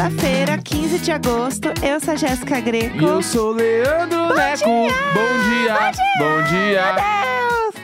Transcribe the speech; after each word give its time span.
segunda-feira, 0.00 0.56
15 0.56 0.98
de 1.00 1.12
agosto. 1.12 1.68
Eu 1.82 2.00
sou 2.00 2.14
a 2.14 2.16
Jéssica 2.16 2.58
Greco. 2.60 2.96
E 2.96 3.04
eu 3.04 3.22
sou 3.22 3.50
o 3.50 3.52
Leandro 3.52 4.34
Neco. 4.34 4.64
Bom 4.64 5.38
dia, 5.44 5.74
bom 6.18 6.42
dia. 6.48 6.84
Meu 6.84 6.94
Deus! 6.94 7.74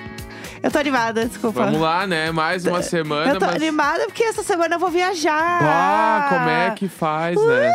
Eu 0.63 0.71
tô 0.71 0.79
animada, 0.79 1.27
desculpa. 1.27 1.65
Vamos 1.67 1.81
lá, 1.81 2.07
né? 2.07 2.31
Mais 2.33 2.65
uma 2.65 2.83
semana, 2.83 3.33
Eu 3.33 3.39
tô 3.39 3.45
mas. 3.47 3.57
animada 3.57 4.07
porque 4.07 4.25
essa 4.25 4.43
semana 4.43 4.77
eu 4.77 4.79
vou 4.79 4.89
viajar. 4.91 5.59
Ah, 5.63 6.27
como 6.31 6.49
é 6.49 6.71
que 6.71 6.89
faz, 6.89 7.37
né? 7.37 7.73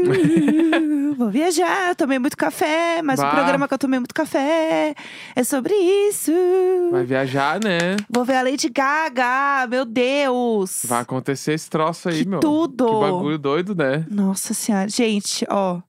Vou 1.16 1.28
viajar, 1.28 1.94
tomei 1.96 2.18
muito 2.18 2.34
café, 2.34 3.02
mas 3.02 3.20
o 3.20 3.22
Bah. 3.22 3.30
programa 3.30 3.68
que 3.68 3.74
eu 3.74 3.78
tomei 3.78 3.98
muito 4.00 4.14
café 4.14 4.94
é 5.36 5.44
sobre 5.44 5.74
isso. 5.74 6.32
Vai 7.00 7.06
viajar, 7.06 7.58
né? 7.64 7.96
Vou 8.10 8.26
ver 8.26 8.34
a 8.36 8.42
Lady 8.42 8.68
Gaga, 8.68 9.66
meu 9.68 9.86
Deus. 9.86 10.82
Vai 10.84 11.00
acontecer 11.00 11.54
esse 11.54 11.70
troço 11.70 12.10
aí, 12.10 12.24
Que 12.24 12.28
meu. 12.28 12.40
tudo. 12.40 12.84
Que 12.86 13.00
bagulho 13.00 13.38
doido, 13.38 13.74
né? 13.74 14.04
Nossa 14.10 14.52
senhora. 14.52 14.86
Gente, 14.88 15.46
ó. 15.48 15.80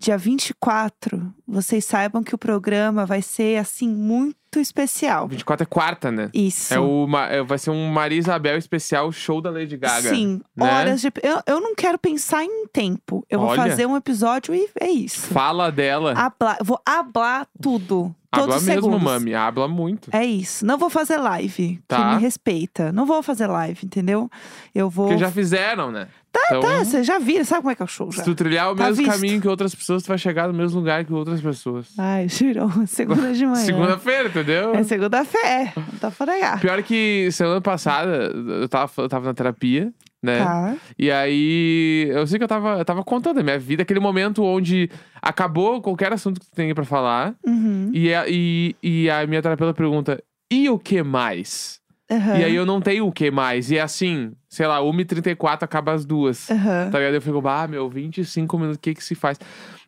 Dia 0.00 0.16
24, 0.16 1.34
vocês 1.46 1.84
saibam 1.84 2.22
que 2.22 2.32
o 2.34 2.38
programa 2.38 3.04
vai 3.04 3.20
ser, 3.20 3.58
assim, 3.58 3.88
muito 3.88 4.60
especial. 4.60 5.26
24 5.26 5.64
é 5.64 5.66
quarta, 5.66 6.10
né? 6.12 6.30
Isso. 6.32 6.72
É 6.72 6.78
o, 6.78 7.06
é- 7.28 7.42
vai 7.42 7.58
ser 7.58 7.70
um 7.70 7.88
Maria 7.90 8.16
Isabel 8.18 8.56
especial 8.56 9.10
show 9.10 9.40
da 9.42 9.50
Lady 9.50 9.76
Gaga. 9.76 10.08
Sim, 10.08 10.40
né? 10.56 10.64
horas 10.72 11.00
de. 11.00 11.08
Eu, 11.20 11.42
eu 11.46 11.60
não 11.60 11.74
quero 11.74 11.98
pensar 11.98 12.44
em 12.44 12.66
tempo. 12.68 13.26
Eu 13.28 13.40
vou 13.40 13.48
Olha. 13.48 13.62
fazer 13.64 13.86
um 13.86 13.96
episódio 13.96 14.54
e 14.54 14.68
é 14.80 14.88
isso. 14.88 15.20
Fala 15.26 15.70
dela. 15.70 16.12
Hablar, 16.16 16.58
vou 16.62 16.80
hablar 16.86 17.48
tudo. 17.60 18.14
Habla 18.30 18.46
Todos 18.48 18.62
os 18.62 18.68
mesmo, 18.68 18.82
segundos. 18.82 19.02
mami. 19.02 19.34
Habla 19.34 19.66
muito. 19.66 20.10
É 20.12 20.22
isso. 20.24 20.64
Não 20.66 20.76
vou 20.76 20.90
fazer 20.90 21.16
live. 21.16 21.80
Tá. 21.88 21.96
Que 22.10 22.14
me 22.16 22.20
respeita. 22.22 22.92
Não 22.92 23.06
vou 23.06 23.22
fazer 23.22 23.46
live, 23.46 23.80
entendeu? 23.86 24.30
Eu 24.74 24.90
vou. 24.90 25.06
Porque 25.08 25.18
já 25.18 25.30
fizeram, 25.30 25.90
né? 25.90 26.08
Tá, 26.30 26.40
então, 26.48 26.60
Tá, 26.60 26.84
você 26.84 27.02
já 27.02 27.18
viu, 27.18 27.42
sabe 27.42 27.62
como 27.62 27.70
é 27.70 27.74
que 27.74 27.80
é 27.80 27.84
o 27.86 27.88
show 27.88 28.12
já? 28.12 28.18
se 28.22 28.24
tu 28.28 28.34
trilhar 28.34 28.70
o 28.70 28.76
Tá 28.76 28.84
mesmo 28.84 28.96
visto. 29.02 29.10
caminho 29.14 29.40
que 29.40 29.48
outras 29.48 29.74
pessoas, 29.74 30.02
tu 30.02 30.08
vai 30.08 30.18
chegar 30.18 30.46
no 30.46 30.52
mesmo 30.52 30.78
lugar 30.78 31.02
que 31.06 31.12
outras 31.12 31.40
pessoas. 31.40 31.86
Ai, 31.96 32.28
girou. 32.28 32.70
Segunda 32.86 33.32
de 33.32 33.46
manhã. 33.46 33.64
Segunda-feira, 33.64 34.28
entendeu? 34.28 34.74
É 34.74 34.82
segunda-feira. 34.82 35.72
Não 35.74 36.10
tá 36.10 36.26
negar. 36.26 36.60
Pior 36.60 36.82
que 36.82 37.30
semana 37.32 37.62
passada, 37.62 38.30
eu 38.60 38.68
tava, 38.68 38.92
eu 38.98 39.08
tava 39.08 39.24
na 39.24 39.32
terapia, 39.32 39.90
né? 40.22 40.38
Tá. 40.38 40.76
E 40.98 41.10
aí, 41.10 42.08
eu 42.10 42.26
sei 42.26 42.38
que 42.38 42.44
eu 42.44 42.48
tava, 42.48 42.78
eu 42.78 42.84
tava 42.84 43.04
contando 43.04 43.38
a 43.38 43.42
minha 43.42 43.58
vida, 43.58 43.82
aquele 43.82 44.00
momento 44.00 44.42
onde 44.42 44.90
acabou 45.22 45.80
qualquer 45.80 46.12
assunto 46.12 46.40
que 46.40 46.46
tu 46.46 46.54
tem 46.54 46.74
pra 46.74 46.84
falar. 46.84 47.34
Uhum. 47.46 47.90
E, 47.92 48.12
a, 48.12 48.24
e, 48.28 48.76
e 48.82 49.10
a 49.10 49.26
minha 49.26 49.42
terapeuta 49.42 49.74
pergunta: 49.74 50.22
e 50.50 50.68
o 50.68 50.78
que 50.78 51.02
mais? 51.02 51.78
Aham. 52.10 52.38
E 52.38 52.44
aí 52.44 52.54
eu 52.54 52.64
não 52.64 52.80
tenho 52.80 53.06
o 53.06 53.12
que 53.12 53.30
mais. 53.30 53.70
E 53.70 53.76
é 53.76 53.82
assim, 53.82 54.32
sei 54.48 54.66
lá, 54.66 54.80
1h34 54.80 55.62
acaba 55.62 55.92
as 55.92 56.06
duas. 56.06 56.50
Aham. 56.50 56.90
Tá 56.90 56.98
ligado? 56.98 57.14
Eu 57.14 57.22
fico, 57.22 57.46
ah, 57.46 57.68
meu, 57.68 57.88
25 57.88 58.58
minutos, 58.58 58.78
o 58.78 58.80
que 58.80 58.94
que 58.94 59.04
se 59.04 59.14
faz? 59.14 59.38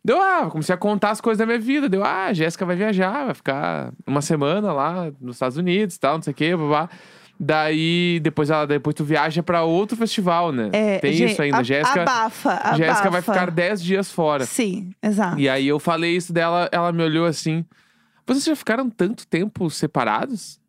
Deu, 0.04 0.20
ah, 0.20 0.48
comecei 0.50 0.74
a 0.74 0.78
contar 0.78 1.10
as 1.10 1.20
coisas 1.20 1.38
da 1.38 1.46
minha 1.46 1.58
vida. 1.58 1.88
Deu, 1.88 2.04
ah, 2.04 2.26
a 2.26 2.32
Jéssica 2.32 2.66
vai 2.66 2.76
viajar, 2.76 3.24
vai 3.24 3.34
ficar 3.34 3.92
uma 4.06 4.20
semana 4.20 4.72
lá 4.72 5.10
nos 5.20 5.36
Estados 5.36 5.56
Unidos 5.56 5.96
e 5.96 6.00
tal, 6.00 6.16
não 6.16 6.22
sei 6.22 6.32
o 6.32 6.36
quê, 6.36 6.54
babá. 6.54 6.90
Daí, 7.42 8.20
depois, 8.22 8.50
ela, 8.50 8.66
depois 8.66 8.94
tu 8.94 9.02
viaja 9.02 9.42
pra 9.42 9.62
outro 9.62 9.96
festival, 9.96 10.52
né? 10.52 10.68
É, 10.74 10.98
Tem 10.98 11.14
gente, 11.14 11.32
isso 11.32 11.40
ainda. 11.42 11.56
a- 11.56 11.62
Jéssica, 11.62 12.02
Abafa, 12.02 12.50
abafa. 12.52 12.76
Jéssica 12.76 13.10
vai 13.10 13.22
ficar 13.22 13.50
10 13.50 13.82
dias 13.82 14.10
fora. 14.12 14.44
Sim, 14.44 14.92
exato. 15.02 15.38
E 15.40 15.48
aí 15.48 15.66
eu 15.66 15.78
falei 15.80 16.14
isso 16.14 16.34
dela, 16.34 16.68
ela 16.70 16.92
me 16.92 17.02
olhou 17.02 17.24
assim. 17.24 17.64
Vocês 18.26 18.44
já 18.44 18.54
ficaram 18.54 18.90
tanto 18.90 19.26
tempo 19.26 19.70
separados? 19.70 20.60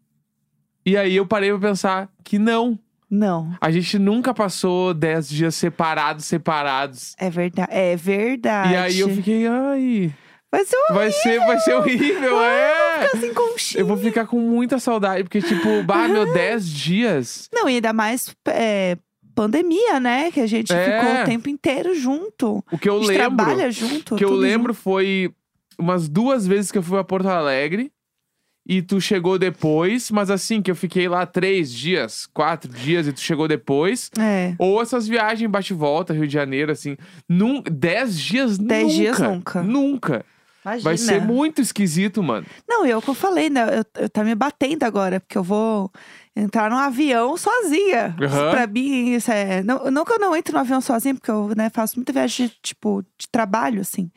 E 0.86 0.96
aí 0.96 1.14
eu 1.18 1.26
parei 1.26 1.50
pra 1.52 1.60
pensar 1.70 2.10
que 2.24 2.40
não. 2.40 2.80
Não. 3.10 3.54
A 3.60 3.70
gente 3.70 4.00
nunca 4.00 4.34
passou 4.34 4.94
10 4.94 5.28
dias 5.28 5.56
separados, 5.56 6.24
separados. 6.24 7.14
É 7.20 7.30
verdade. 7.30 7.68
É 7.70 7.96
verdade. 7.98 8.74
E 8.74 8.76
aí 8.78 9.00
eu 9.02 9.10
fiquei, 9.10 9.46
ai, 9.46 10.14
Vai 10.52 10.66
ser 10.66 10.76
um 10.90 10.94
vai 10.94 11.12
ser, 11.12 11.40
vai 11.40 11.60
ser 11.60 11.74
horrível, 11.76 12.42
é. 12.42 13.06
assim 13.14 13.34
conchinha. 13.34 13.82
Eu 13.82 13.88
vou 13.88 13.96
ficar 13.98 14.26
com 14.28 14.38
muita 14.40 14.80
saudade, 14.80 15.24
porque, 15.24 15.42
tipo, 15.42 15.82
bah, 15.84 16.08
meu, 16.10 16.32
10 16.34 16.68
dias. 16.70 17.50
Não, 17.54 17.70
e 17.70 17.76
ainda 17.76 17.94
mais 17.94 18.36
é, 18.48 18.98
pandemia, 19.34 20.00
né? 20.00 20.30
Que 20.32 20.42
a 20.42 20.48
gente 20.48 20.74
É. 20.74 21.00
ficou 21.00 21.22
o 21.22 21.26
tempo 21.26 21.50
inteiro 21.50 21.96
junto. 21.96 22.64
O 22.72 22.78
que 22.78 22.90
eu 22.90 22.98
a 22.98 23.00
gente 23.00 23.08
lembro. 23.08 23.24
trabalha 23.38 23.72
junto. 23.72 24.16
O 24.16 24.18
que 24.18 24.26
eu 24.26 24.34
lembro 24.34 24.74
foi 24.74 25.34
umas 25.80 26.10
duas 26.10 26.46
vezes 26.46 26.70
que 26.72 26.78
eu 26.78 26.84
fui 26.84 27.00
a 27.00 27.04
Porto 27.04 27.28
Alegre. 27.28 27.92
E 28.64 28.80
tu 28.82 29.02
chegou 29.02 29.40
depois, 29.40 30.12
mas 30.12 30.30
assim, 30.30 30.62
que 30.62 30.70
eu 30.70 30.76
fiquei 30.76 31.08
lá 31.10 31.26
três 31.26 31.74
dias, 31.74 32.28
quatro 32.28 32.72
dias, 32.72 33.08
e 33.08 33.12
tu 33.14 33.20
chegou 33.20 33.48
depois. 33.48 34.12
junto. 34.14 34.22
É. 34.22 34.54
Ou 34.60 34.80
essas 34.82 35.08
viagens 35.08 35.50
bate 35.50 35.74
e 35.74 35.76
volta, 35.76 36.14
Rio 36.14 36.28
de 36.28 36.34
Janeiro, 36.34 36.72
assim. 36.72 36.96
Num, 37.28 37.64
dez 37.64 38.20
dias 38.20 38.58
Dez 38.60 38.84
nunca. 38.84 38.94
dias 38.96 39.20
nunca. 39.20 39.64
Nunca. 39.64 40.26
Imagina. 40.64 40.84
Vai 40.84 40.98
ser 40.98 41.22
muito 41.22 41.62
esquisito, 41.62 42.22
mano. 42.22 42.46
Não, 42.68 42.86
e 42.86 42.92
é 42.92 42.98
o 42.98 43.02
que 43.02 43.10
eu 43.10 43.16
falei, 43.16 43.50
né? 43.50 43.80
Eu, 43.80 44.04
eu 44.04 44.10
tá 44.10 44.24
me 44.24 44.36
batendo 44.36 44.84
agora, 44.84 45.20
porque 45.20 45.38
eu 45.38 45.44
vou 45.44 45.92
entrar 46.36 46.70
num 46.70 46.78
avião 46.78 47.36
sozinha. 47.36 48.16
Aham. 48.22 48.52
Pra 48.52 48.68
mim, 48.68 49.14
isso 49.16 49.32
é. 49.32 49.64
Não, 49.64 49.90
não 49.90 50.06
que 50.06 50.14
eu 50.14 50.20
não 50.20 50.36
entre 50.36 50.54
no 50.54 50.60
avião 50.60 50.80
sozinha, 50.80 51.16
porque 51.16 51.32
eu 51.32 51.52
né, 51.56 51.70
faço 51.70 51.96
muita 51.98 52.14
viagem 52.14 52.48
de, 52.48 52.54
tipo, 52.62 53.04
de 53.18 53.28
trabalho, 53.32 53.82
assim. 53.82 54.12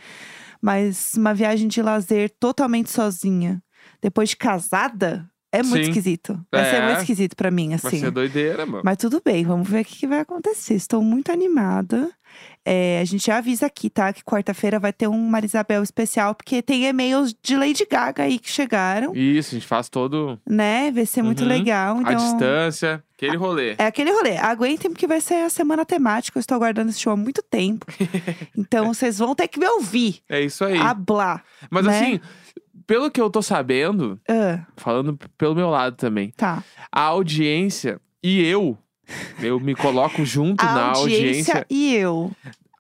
Mas 0.61 1.15
uma 1.15 1.35
viagem 1.35 1.69
de 1.69 1.83
lazer 1.83 2.31
totalmente 2.39 2.91
sozinha, 2.91 3.63
depois 4.01 4.31
de 4.31 4.37
casada, 4.37 5.29
é 5.59 5.63
muito 5.63 5.85
Sim. 5.85 5.91
esquisito. 5.91 6.41
Vai 6.51 6.65
ser 6.71 6.77
É. 6.77 6.87
muito 6.87 6.99
esquisito 7.01 7.37
pra 7.37 7.51
mim, 7.51 7.69
Vai 7.69 7.77
assim. 7.77 8.01
ser 8.01 8.11
doideira, 8.11 8.65
mano. 8.67 8.83
Mas 8.85 8.97
tudo 8.99 9.21
bem, 9.25 9.45
vamos 9.45 9.69
ver 9.69 9.83
o 9.83 9.85
que, 9.85 9.97
que 9.97 10.07
vai 10.07 10.21
acontecer. 10.21 10.75
Estou 10.75 11.03
muito 11.03 11.31
animada. 11.33 12.11
É, 12.65 12.99
a 13.01 13.05
gente 13.05 13.27
já 13.27 13.37
avisa 13.37 13.67
aqui, 13.67 13.89
tá? 13.89 14.13
Que 14.13 14.25
quarta-feira 14.25 14.81
vai 14.81 14.93
ter 14.93 15.07
um 15.07 15.29
Marisabel 15.29 15.83
especial, 15.85 16.35
porque 16.35 16.61
tem 16.63 16.85
e-mails 16.87 17.33
de 17.41 17.57
Lady 17.57 17.87
Gaga 17.89 18.25
aí 18.25 18.39
que 18.41 18.51
chegaram, 18.51 19.15
Isso, 19.15 19.51
a 19.55 19.59
gente 19.59 19.67
faz 19.69 19.89
todo 19.89 20.41
né? 20.49 20.91
Vai 20.91 21.07
ser 21.07 21.23
muito 21.23 21.43
Uhum. 21.43 21.49
legal. 21.49 21.99
a 21.99 22.01
Então, 22.01 22.17
distância, 22.17 23.05
aquele 23.17 23.37
rolê. 23.37 23.77
é 23.79 23.87
aquele 23.87 24.11
rolê. 24.11 24.37
Aguentem, 24.39 24.91
porque 24.91 25.07
vai 25.07 25.21
ser 25.21 25.45
a 25.45 25.51
semana 25.51 25.85
temática. 25.85 26.37
Eu 26.37 26.41
estou 26.41 26.57
aguardando 26.57 26.91
esse 26.91 26.99
show 27.01 27.13
há 27.13 27.17
muito 27.17 27.41
tempo. 27.43 27.87
então, 28.57 28.93
vocês 28.93 29.19
vão 29.19 29.35
ter 29.35 29.47
que 29.47 29.61
me 29.61 29.67
ouvir. 29.69 30.21
É 30.29 30.41
isso 30.41 30.65
aí. 30.65 30.77
Hablar. 30.77 31.45
Mas 31.71 31.85
né? 31.87 31.97
assim, 32.01 32.21
pelo 32.87 33.11
que 33.11 33.21
eu 33.21 33.29
tô 33.31 33.41
sabendo, 33.43 34.19
Ah, 34.29 34.65
falando 34.77 35.17
p- 35.17 35.27
pelo 35.39 35.55
meu 35.55 35.71
lado 35.71 35.97
também, 35.97 36.31
tá. 36.37 36.63
a 36.93 37.01
audiência 37.03 38.01
e 38.23 38.43
eu, 38.45 38.77
eu 39.43 39.59
me 39.61 39.75
coloco 39.75 40.25
junto 40.25 40.65
na 40.65 40.91
audiência, 40.93 41.55
audiência, 41.57 41.67
e 41.71 41.95
eu. 41.95 42.33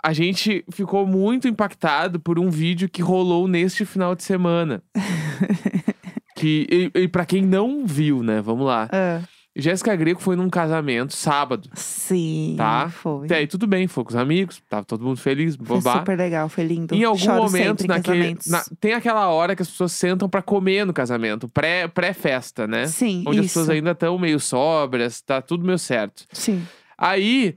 a 0.02 0.12
gente 0.12 0.64
ficou 0.70 1.06
muito 1.06 1.46
impactado 1.48 2.18
por 2.20 2.38
um 2.38 2.48
vídeo 2.50 2.88
que 2.88 3.02
rolou 3.02 3.46
neste 3.48 3.84
final 3.84 4.14
de 4.14 4.22
semana. 4.22 4.82
que, 6.36 6.66
e, 6.94 7.00
e 7.02 7.08
para 7.08 7.24
quem 7.26 7.42
não 7.42 7.86
viu, 7.86 8.22
né? 8.22 8.40
Vamos 8.40 8.66
lá. 8.66 8.88
Ah, 8.92 9.20
Jéssica 9.56 9.94
Greco 9.94 10.20
foi 10.20 10.34
num 10.36 10.50
casamento 10.50 11.14
sábado. 11.14 11.68
sim, 11.74 12.54
Tá. 12.58 12.88
foi. 12.90 13.26
Até 13.26 13.36
aí 13.36 13.46
tudo 13.46 13.66
bem, 13.66 13.86
foi 13.86 14.02
com 14.04 14.10
os 14.10 14.16
amigos, 14.16 14.60
tava 14.68 14.84
todo 14.84 15.04
mundo 15.04 15.16
feliz, 15.18 15.54
Foi 15.56 15.64
bobá. 15.78 15.98
super 15.98 16.18
legal, 16.18 16.48
foi 16.48 16.64
lindo. 16.64 16.94
Em 16.94 17.04
algum 17.04 17.18
Choro 17.18 17.42
momento, 17.44 17.86
naquele, 17.86 18.36
na- 18.48 18.64
tem 18.80 18.94
aquela 18.94 19.28
hora 19.28 19.54
que 19.54 19.62
as 19.62 19.68
pessoas 19.68 19.92
sentam 19.92 20.28
pra 20.28 20.42
comer 20.42 20.84
no 20.84 20.92
casamento, 20.92 21.48
pré- 21.48 21.86
pré-festa, 21.86 22.66
né? 22.66 22.86
Sim, 22.88 23.22
Onde 23.26 23.38
as 23.40 23.46
isso. 23.46 23.54
pessoas 23.60 23.70
ainda 23.70 23.92
estão 23.92 24.18
meio 24.18 24.40
sóbrias, 24.40 25.20
tá 25.20 25.40
tudo 25.40 25.64
meio 25.64 25.78
certo. 25.78 26.24
Sim. 26.32 26.66
Aí, 26.98 27.56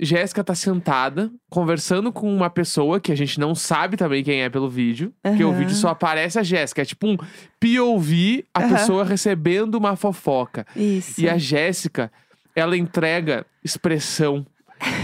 Jéssica 0.00 0.42
tá 0.42 0.54
sentada, 0.54 1.30
conversando 1.48 2.12
com 2.12 2.34
uma 2.34 2.50
pessoa 2.50 2.98
que 2.98 3.12
a 3.12 3.16
gente 3.16 3.38
não 3.38 3.54
sabe 3.54 3.96
também 3.96 4.24
quem 4.24 4.42
é 4.42 4.50
pelo 4.50 4.68
vídeo, 4.68 5.12
porque 5.22 5.44
o 5.44 5.52
vídeo 5.52 5.74
só 5.74 5.90
aparece 5.90 6.38
a 6.38 6.42
Jéssica. 6.42 6.82
É 6.82 6.84
tipo 6.84 7.06
um 7.06 7.16
POV, 7.60 8.44
a 8.52 8.60
Aham. 8.60 8.68
pessoa 8.74 9.04
recebendo 9.04 9.76
uma 9.76 9.94
fofoca. 9.96 10.66
Isso. 10.74 11.20
E 11.20 11.28
a 11.28 11.38
Jéssica, 11.38 12.10
ela 12.56 12.76
entrega 12.76 13.46
expressão. 13.62 14.44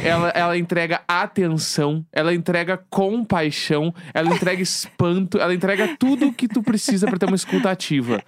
Ela, 0.04 0.28
ela 0.30 0.58
entrega 0.58 1.00
atenção, 1.08 2.04
ela 2.12 2.34
entrega 2.34 2.76
compaixão, 2.90 3.94
ela 4.12 4.34
entrega 4.34 4.60
espanto, 4.60 5.38
ela 5.38 5.54
entrega 5.54 5.96
tudo 5.98 6.32
que 6.32 6.46
tu 6.46 6.62
precisa 6.62 7.06
pra 7.06 7.16
ter 7.18 7.24
uma 7.24 7.36
escuta 7.36 7.70
ativa. 7.70 8.22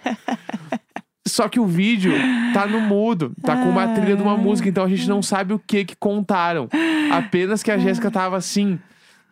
Só 1.32 1.49
que 1.49 1.58
o 1.58 1.64
vídeo 1.67 2.12
tá 2.52 2.67
no 2.67 2.79
mudo, 2.79 3.32
tá 3.43 3.56
com 3.56 3.70
uma 3.70 3.88
trilha 3.88 4.14
de 4.17 4.23
uma 4.23 4.37
música, 4.37 4.69
então 4.69 4.84
a 4.84 4.88
gente 4.88 5.08
não 5.08 5.23
sabe 5.23 5.55
o 5.55 5.58
que 5.58 5.82
que 5.82 5.96
contaram. 5.96 6.69
Apenas 7.11 7.62
que 7.62 7.70
a 7.70 7.79
Jéssica 7.79 8.11
tava 8.11 8.37
assim, 8.37 8.79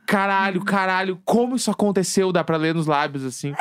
caralho, 0.06 0.64
caralho, 0.64 1.20
como 1.26 1.56
isso 1.56 1.70
aconteceu? 1.70 2.32
Dá 2.32 2.42
pra 2.42 2.56
ler 2.56 2.74
nos 2.74 2.86
lábios 2.86 3.22
assim. 3.22 3.52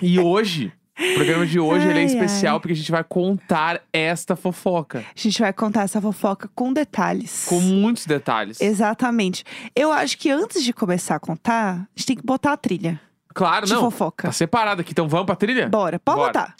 E 0.00 0.18
hoje, 0.18 0.72
o 0.98 1.14
programa 1.14 1.46
de 1.46 1.60
hoje 1.60 1.86
ele 1.86 1.98
é 1.98 2.02
Ai, 2.02 2.06
especial 2.06 2.54
ai. 2.54 2.60
porque 2.60 2.72
a 2.72 2.76
gente 2.76 2.90
vai 2.90 3.04
contar 3.04 3.82
esta 3.92 4.34
fofoca 4.34 5.00
A 5.00 5.02
gente 5.20 5.38
vai 5.42 5.52
contar 5.52 5.82
essa 5.82 6.00
fofoca 6.00 6.48
com 6.54 6.72
detalhes. 6.72 7.44
com 7.46 7.60
muitos 7.60 8.06
detalhes. 8.06 8.62
Exatamente. 8.62 9.44
Eu 9.74 9.92
acho 9.92 10.16
que 10.16 10.30
antes 10.30 10.64
de 10.64 10.72
começar 10.72 11.16
a 11.16 11.20
contar, 11.20 11.74
a 11.74 11.86
gente 11.94 12.06
tem 12.06 12.16
que 12.16 12.24
botar 12.24 12.52
a 12.54 12.56
trilha 12.56 12.98
Claro, 13.34 13.66
de 13.66 13.74
não. 13.74 13.82
fofoca. 13.82 14.28
Tá 14.28 14.32
separado 14.32 14.80
aqui, 14.80 14.92
então 14.92 15.06
vamos 15.06 15.26
pra 15.26 15.36
trilha? 15.36 15.68
Bora, 15.68 15.98
pode 15.98 16.16
Bora. 16.18 16.32
botar. 16.32 16.54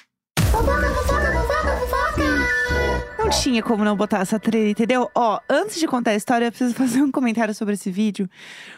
Não 3.18 3.30
tinha 3.30 3.62
como 3.62 3.84
não 3.84 3.96
botar 3.96 4.20
essa 4.20 4.38
trilha, 4.38 4.70
entendeu? 4.70 5.10
Ó, 5.14 5.40
antes 5.48 5.78
de 5.80 5.86
contar 5.86 6.12
a 6.12 6.16
história, 6.16 6.46
eu 6.46 6.50
preciso 6.52 6.74
fazer 6.78 7.02
um 7.02 7.10
comentário 7.10 7.54
sobre 7.54 7.74
esse 7.74 7.90
vídeo, 7.90 8.28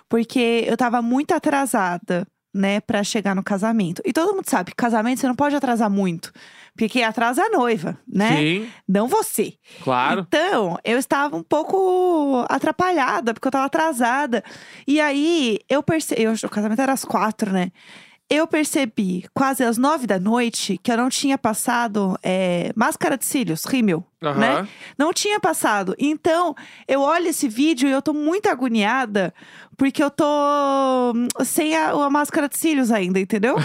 porque 0.08 0.64
eu 0.66 0.76
tava 0.76 1.02
muito 1.02 1.32
atrasada, 1.32 2.26
né, 2.54 2.80
pra 2.80 3.04
chegar 3.04 3.34
no 3.34 3.42
casamento. 3.42 4.00
E 4.04 4.12
todo 4.12 4.34
mundo 4.34 4.48
sabe 4.48 4.70
que 4.70 4.76
casamento 4.76 5.20
você 5.20 5.28
não 5.28 5.34
pode 5.34 5.54
atrasar 5.54 5.90
muito, 5.90 6.32
porque 6.72 6.88
quem 6.88 7.04
atrasa 7.04 7.42
é 7.42 7.46
a 7.46 7.50
noiva, 7.50 7.98
né? 8.06 8.36
Sim, 8.36 8.68
Não 8.88 9.06
você. 9.06 9.54
claro. 9.84 10.24
Então, 10.26 10.78
eu 10.82 10.98
estava 10.98 11.36
um 11.36 11.42
pouco 11.42 12.44
atrapalhada, 12.48 13.34
porque 13.34 13.46
eu 13.46 13.50
estava 13.50 13.66
atrasada. 13.66 14.42
E 14.86 15.00
aí, 15.00 15.58
eu 15.68 15.82
percebi. 15.82 16.26
O 16.26 16.48
casamento 16.48 16.80
era 16.80 16.92
às 16.92 17.04
quatro, 17.04 17.52
né? 17.52 17.70
Eu 18.30 18.46
percebi, 18.46 19.24
quase 19.32 19.64
às 19.64 19.78
nove 19.78 20.06
da 20.06 20.18
noite, 20.18 20.78
que 20.82 20.92
eu 20.92 20.98
não 20.98 21.08
tinha 21.08 21.38
passado 21.38 22.18
é, 22.22 22.70
máscara 22.76 23.16
de 23.16 23.24
cílios, 23.24 23.64
rímel, 23.64 24.04
Aham. 24.22 24.38
né? 24.38 24.68
Não 24.98 25.14
tinha 25.14 25.40
passado. 25.40 25.94
Então, 25.98 26.54
eu 26.86 27.00
olho 27.00 27.28
esse 27.28 27.48
vídeo 27.48 27.88
e 27.88 27.92
eu 27.92 28.02
tô 28.02 28.12
muito 28.12 28.50
agoniada, 28.50 29.32
porque 29.78 30.02
eu 30.02 30.10
tô 30.10 31.14
sem 31.44 31.74
a, 31.76 31.90
a 31.92 32.10
máscara 32.10 32.48
de 32.48 32.58
cílios 32.58 32.90
ainda, 32.90 33.18
entendeu? 33.20 33.56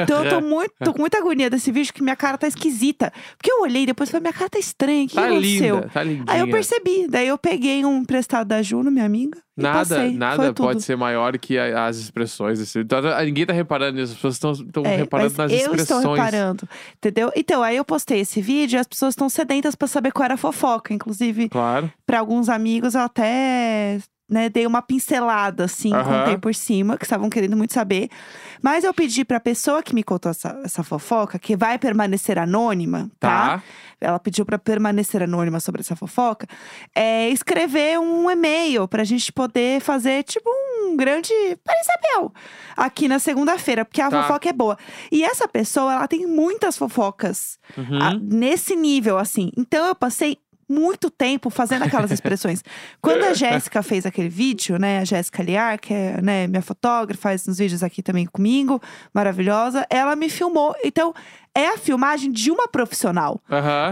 Então 0.00 0.22
eu 0.24 0.30
tô 0.30 0.40
muito, 0.46 0.72
tô 0.84 0.92
com 0.92 1.00
muita 1.00 1.18
agonia 1.18 1.48
desse 1.50 1.72
vídeo, 1.72 1.92
que 1.92 2.02
minha 2.02 2.14
cara 2.14 2.36
tá 2.38 2.46
esquisita. 2.46 3.12
Porque 3.36 3.50
eu 3.50 3.62
olhei 3.62 3.86
depois 3.86 4.08
e 4.08 4.12
falei, 4.12 4.22
minha 4.22 4.32
cara 4.32 4.50
tá 4.50 4.58
estranha, 4.58 5.04
o 5.04 5.08
que 5.08 5.14
Tá 5.14 5.26
aconteceu? 5.26 5.74
linda, 5.76 5.88
tá 5.92 6.02
lindinha. 6.04 6.24
Aí 6.28 6.40
eu 6.40 6.48
percebi, 6.50 7.08
daí 7.08 7.26
eu 7.26 7.38
peguei 7.38 7.84
um 7.84 7.98
emprestado 7.98 8.46
da 8.46 8.62
Juno, 8.62 8.90
minha 8.90 9.04
amiga. 9.06 9.40
Nada, 9.56 10.10
nada 10.12 10.52
pode 10.54 10.82
ser 10.82 10.96
maior 10.96 11.36
que 11.38 11.58
a- 11.58 11.86
as 11.86 11.96
expressões. 11.98 12.58
assim. 12.60 12.80
Então, 12.80 13.00
ninguém 13.24 13.44
tá 13.44 13.52
reparando 13.52 13.98
nisso, 13.98 14.12
as 14.14 14.18
pessoas 14.34 14.60
estão 14.60 14.82
É, 14.84 14.96
reparando 14.96 15.34
nas 15.36 15.50
eu 15.52 15.58
expressões. 15.58 15.98
estou 16.00 16.14
reparando, 16.14 16.68
entendeu? 16.96 17.30
Então, 17.36 17.62
aí 17.62 17.76
eu 17.76 17.84
postei 17.84 18.20
esse 18.20 18.40
vídeo 18.40 18.76
e 18.76 18.80
as 18.80 18.86
pessoas 18.86 19.12
estão 19.12 19.28
sedentas 19.28 19.74
pra 19.74 19.86
saber 19.88 20.10
qual 20.12 20.24
era 20.24 20.34
a 20.34 20.38
fofoca. 20.38 20.94
Inclusive, 20.94 21.48
Claro. 21.50 21.90
pra 22.06 22.18
alguns 22.20 22.48
amigos, 22.48 22.94
eu 22.94 23.02
até 23.02 23.98
né, 24.32 24.48
dei 24.48 24.66
uma 24.66 24.80
pincelada, 24.82 25.64
assim, 25.64 25.92
Aham. 25.94 26.04
contei 26.20 26.38
por 26.38 26.54
cima, 26.54 26.96
que 26.96 27.04
estavam 27.04 27.28
querendo 27.28 27.56
muito 27.56 27.72
saber. 27.74 28.08
Mas 28.62 28.82
eu 28.84 28.94
pedi 28.94 29.24
pra 29.24 29.38
pessoa 29.38 29.82
que 29.82 29.94
me 29.94 30.02
contou 30.02 30.30
essa, 30.30 30.58
essa 30.64 30.82
fofoca, 30.82 31.38
que 31.38 31.56
vai 31.56 31.78
permanecer 31.78 32.38
anônima, 32.38 33.10
tá? 33.20 33.58
Tá. 33.58 33.62
Ela 34.00 34.18
pediu 34.18 34.44
pra 34.44 34.58
permanecer 34.58 35.22
anônima 35.22 35.60
sobre 35.60 35.80
essa 35.80 35.94
fofoca, 35.94 36.46
é, 36.94 37.28
escrever 37.28 38.00
um 38.00 38.28
e-mail 38.30 38.88
pra 38.88 39.04
gente 39.04 39.30
poder 39.32 39.80
fazer, 39.80 40.24
tipo, 40.24 40.48
um 40.84 40.96
grande 40.96 41.32
percebeu 41.64 42.32
aqui 42.76 43.06
na 43.06 43.18
segunda-feira, 43.20 43.84
porque 43.84 44.00
a 44.00 44.10
Tá. 44.10 44.22
fofoca 44.22 44.48
é 44.48 44.52
boa. 44.52 44.76
E 45.10 45.22
essa 45.22 45.46
pessoa, 45.46 45.92
ela 45.94 46.08
tem 46.08 46.26
muitas 46.26 46.76
fofocas 46.76 47.58
Uhum. 47.76 47.98
a- 48.02 48.14
nesse 48.14 48.74
nível, 48.74 49.18
assim. 49.18 49.50
Então 49.56 49.86
eu 49.86 49.94
passei 49.94 50.38
muito 50.72 51.10
tempo 51.10 51.50
fazendo 51.50 51.82
aquelas 51.84 52.10
expressões. 52.12 52.64
Quando 53.00 53.24
a 53.24 53.34
Jéssica 53.34 53.82
fez 53.82 54.06
aquele 54.06 54.28
vídeo, 54.28 54.78
né, 54.78 55.00
a 55.00 55.04
Jéssica 55.04 55.42
Liar, 55.42 55.78
que 55.78 55.92
é 55.92 56.20
né, 56.22 56.46
minha 56.46 56.62
fotógrafa, 56.62 57.22
faz 57.22 57.46
uns 57.46 57.58
vídeos 57.58 57.82
aqui 57.82 58.02
também 58.02 58.26
comigo, 58.26 58.80
maravilhosa, 59.12 59.86
ela 59.90 60.16
me 60.16 60.28
filmou. 60.28 60.74
Então, 60.82 61.14
é 61.54 61.68
a 61.68 61.78
filmagem 61.78 62.30
de 62.30 62.50
uma 62.50 62.66
profissional. 62.68 63.40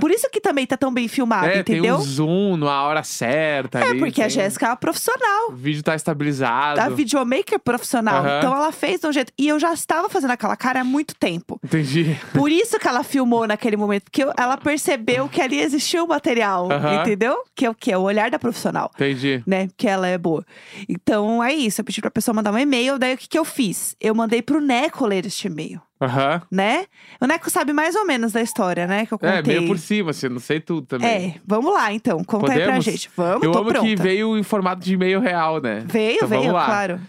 Por 0.01 0.11
isso 0.11 0.29
que 0.31 0.41
também 0.41 0.67
tá 0.67 0.77
tão 0.77 0.93
bem 0.93 1.09
filmado, 1.09 1.47
É, 1.47 1.59
entendeu? 1.61 1.83
tem 1.83 1.93
um 1.93 2.01
zoom 2.01 2.57
na 2.57 2.83
hora 2.85 3.03
certa 3.03 3.79
É, 3.81 3.89
ali, 3.91 3.99
porque 3.99 4.21
a 4.21 4.25
tem- 4.25 4.31
Jéssica 4.35 4.67
é 4.67 4.69
uma 4.71 4.77
profissional. 4.77 5.51
O 5.51 5.55
vídeo 5.57 5.83
tá 5.83 5.95
estabilizado. 5.95 6.81
A 6.81 6.89
videomaker 6.89 7.59
profissional. 7.59 8.25
Então 8.39 8.55
ela 8.55 8.73
fez 8.73 9.01
de 9.01 9.07
um 9.07 9.12
jeito. 9.12 9.33
E 9.39 9.49
eu 9.49 9.59
já 9.59 9.73
estava 9.73 10.09
fazendo 10.09 10.31
aquela 10.31 10.57
cara 10.57 10.81
há 10.81 10.85
muito 10.85 11.15
tempo. 11.15 11.61
Entendi. 11.62 12.19
Por 12.33 12.51
isso 12.51 12.79
que 12.79 12.89
ela 12.89 13.03
filmou 13.03 13.47
naquele 13.47 13.77
momento. 13.77 14.05
Porque 14.05 14.23
ela 14.37 14.57
percebeu 14.57 15.29
que 15.29 15.41
ali 15.41 15.61
existia 15.61 16.03
um 16.03 16.07
material. 16.07 16.69
Entendeu? 17.01 17.37
Que 17.55 17.67
é 17.67 17.71
o 17.71 17.75
que? 17.75 17.95
O 17.95 18.01
olhar 18.03 18.31
da 18.31 18.39
profissional. 18.39 18.91
Entendi. 18.95 19.43
Né? 19.47 19.69
Que 19.77 19.87
ela 19.89 20.07
é 20.07 20.17
boa. 20.17 20.45
Então 20.89 21.43
é 21.43 21.53
isso. 21.53 21.81
Eu 21.81 21.85
pedi 21.85 22.01
pra 22.01 22.11
pessoa 22.11 22.35
mandar 22.35 22.53
um 22.53 22.59
e-mail. 22.59 22.99
Daí 22.99 23.15
o 23.15 23.19
que, 23.19 23.29
que 23.29 23.39
eu 23.39 23.45
fiz? 23.45 23.95
Eu 24.01 24.15
mandei 24.15 24.41
pro 24.43 24.61
Neco 24.61 25.07
ler 25.07 25.27
este 25.27 25.47
e-mail. 25.47 25.81
Aham. 26.00 26.41
Né? 26.50 26.87
O 27.20 27.26
Neco 27.26 27.50
sabe 27.50 27.73
mais 27.73 27.94
ou 27.94 28.06
menos 28.06 28.32
da 28.32 28.41
história, 28.41 28.87
né? 28.87 29.05
Que 29.06 29.12
eu 29.14 29.19
contei. 29.19 29.37
É, 29.38 29.43
meio 29.43 29.67
por 29.67 29.79
cima, 29.79 30.11
assim, 30.11 30.29
não 30.29 30.38
sei 30.41 30.58
tudo 30.61 30.87
também. 30.87 31.08
É, 31.08 31.35
vamos 31.47 31.73
lá 31.75 31.93
então. 31.93 32.25
Conta 32.25 32.52
aí 32.52 32.58
pra 32.58 32.67
Podemos? 32.67 32.85
gente. 32.85 33.11
Vamos, 33.17 33.43
Eu 33.43 33.52
tô 33.52 33.58
amo 33.58 33.69
pronta. 33.69 33.87
que 33.87 33.97
veio 33.97 34.37
em 34.38 34.43
formato 34.43 34.82
de 34.82 34.94
e-mail 34.94 35.20
real, 35.20 35.61
né? 35.61 35.85
Veio, 35.87 36.17
Então 36.17 36.29
veio, 36.29 36.41
vamos 36.43 36.55
lá. 36.56 36.64
claro. 36.67 37.00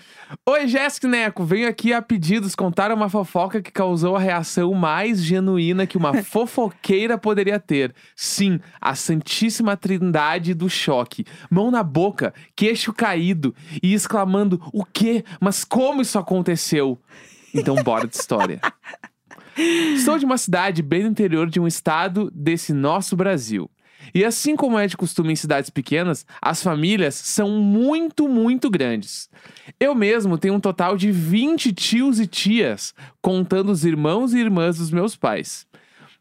Oi, 0.47 0.65
Jéssica 0.65 1.07
e 1.07 1.09
Neco. 1.09 1.43
Venho 1.43 1.67
aqui 1.67 1.91
a 1.93 2.01
pedidos 2.01 2.55
contar 2.55 2.89
uma 2.93 3.09
fofoca 3.09 3.61
que 3.61 3.69
causou 3.69 4.15
a 4.15 4.19
reação 4.19 4.73
mais 4.73 5.21
genuína 5.21 5.85
que 5.85 5.97
uma 5.97 6.13
fofoqueira 6.23 7.17
poderia 7.17 7.59
ter. 7.59 7.93
Sim, 8.15 8.57
a 8.79 8.95
Santíssima 8.95 9.75
Trindade 9.75 10.53
do 10.53 10.69
choque. 10.69 11.25
Mão 11.49 11.69
na 11.69 11.83
boca, 11.83 12.33
queixo 12.55 12.93
caído 12.93 13.53
e 13.83 13.93
exclamando: 13.93 14.61
O 14.71 14.85
quê? 14.85 15.25
Mas 15.41 15.65
como 15.65 16.01
isso 16.01 16.17
aconteceu? 16.17 16.97
Então, 17.53 17.75
bora 17.83 18.07
de 18.07 18.15
história. 18.15 18.62
Sou 20.03 20.18
de 20.18 20.25
uma 20.25 20.38
cidade 20.38 20.81
bem 20.81 21.03
no 21.03 21.09
interior 21.09 21.50
de 21.50 21.59
um 21.59 21.68
estado 21.68 22.31
desse 22.33 22.74
nosso 22.74 23.15
Brasil. 23.15 23.69
E 24.13 24.25
assim 24.25 24.56
como 24.56 24.77
é 24.77 24.88
de 24.88 24.98
costume 24.98 25.31
em 25.31 25.36
cidades 25.36 25.69
pequenas, 25.69 26.25
as 26.42 26.63
famílias 26.63 27.15
são 27.15 27.50
muito, 27.50 28.27
muito 28.27 28.69
grandes. 28.69 29.30
Eu 29.80 29.94
mesmo 29.94 30.38
tenho 30.38 30.56
um 30.56 30.59
total 30.59 30.98
de 30.98 31.12
20 31.12 31.71
tios 31.71 32.19
e 32.19 32.27
tias, 32.27 32.94
contando 33.21 33.71
os 33.71 33.86
irmãos 33.86 34.33
e 34.33 34.39
irmãs 34.39 34.77
dos 34.77 34.92
meus 34.92 35.15
pais. 35.15 35.68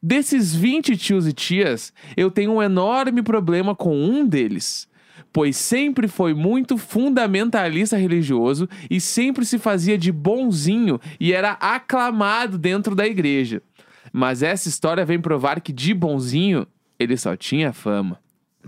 Desses 0.03 0.55
20 0.55 0.97
tios 0.97 1.27
e 1.27 1.33
tias, 1.33 1.93
eu 2.17 2.31
tenho 2.31 2.53
um 2.53 2.63
enorme 2.63 3.23
problema 3.23 3.75
com 3.75 3.95
um 3.97 4.27
deles. 4.27 4.89
Pois 5.33 5.57
sempre 5.57 6.09
foi 6.09 6.35
muito 6.35 6.77
fundamentalista 6.77 7.97
religioso 7.97 8.69
e 8.91 9.01
sempre 9.01 9.45
se 9.45 9.59
fazia 9.59 9.97
de 9.99 10.11
bonzinho 10.13 11.01
e 11.19 11.33
era 11.33 11.53
aclamado 11.53 12.59
dentro 12.59 12.95
da 12.95 13.07
igreja. 13.07 13.63
Mas 14.13 14.43
essa 14.43 14.69
história 14.69 15.05
vem 15.05 15.21
provar 15.21 15.61
que 15.61 15.73
de 15.73 15.95
bonzinho 15.95 16.67
ele 16.99 17.17
só 17.17 17.37
tinha 17.37 17.73
fama. 17.73 18.19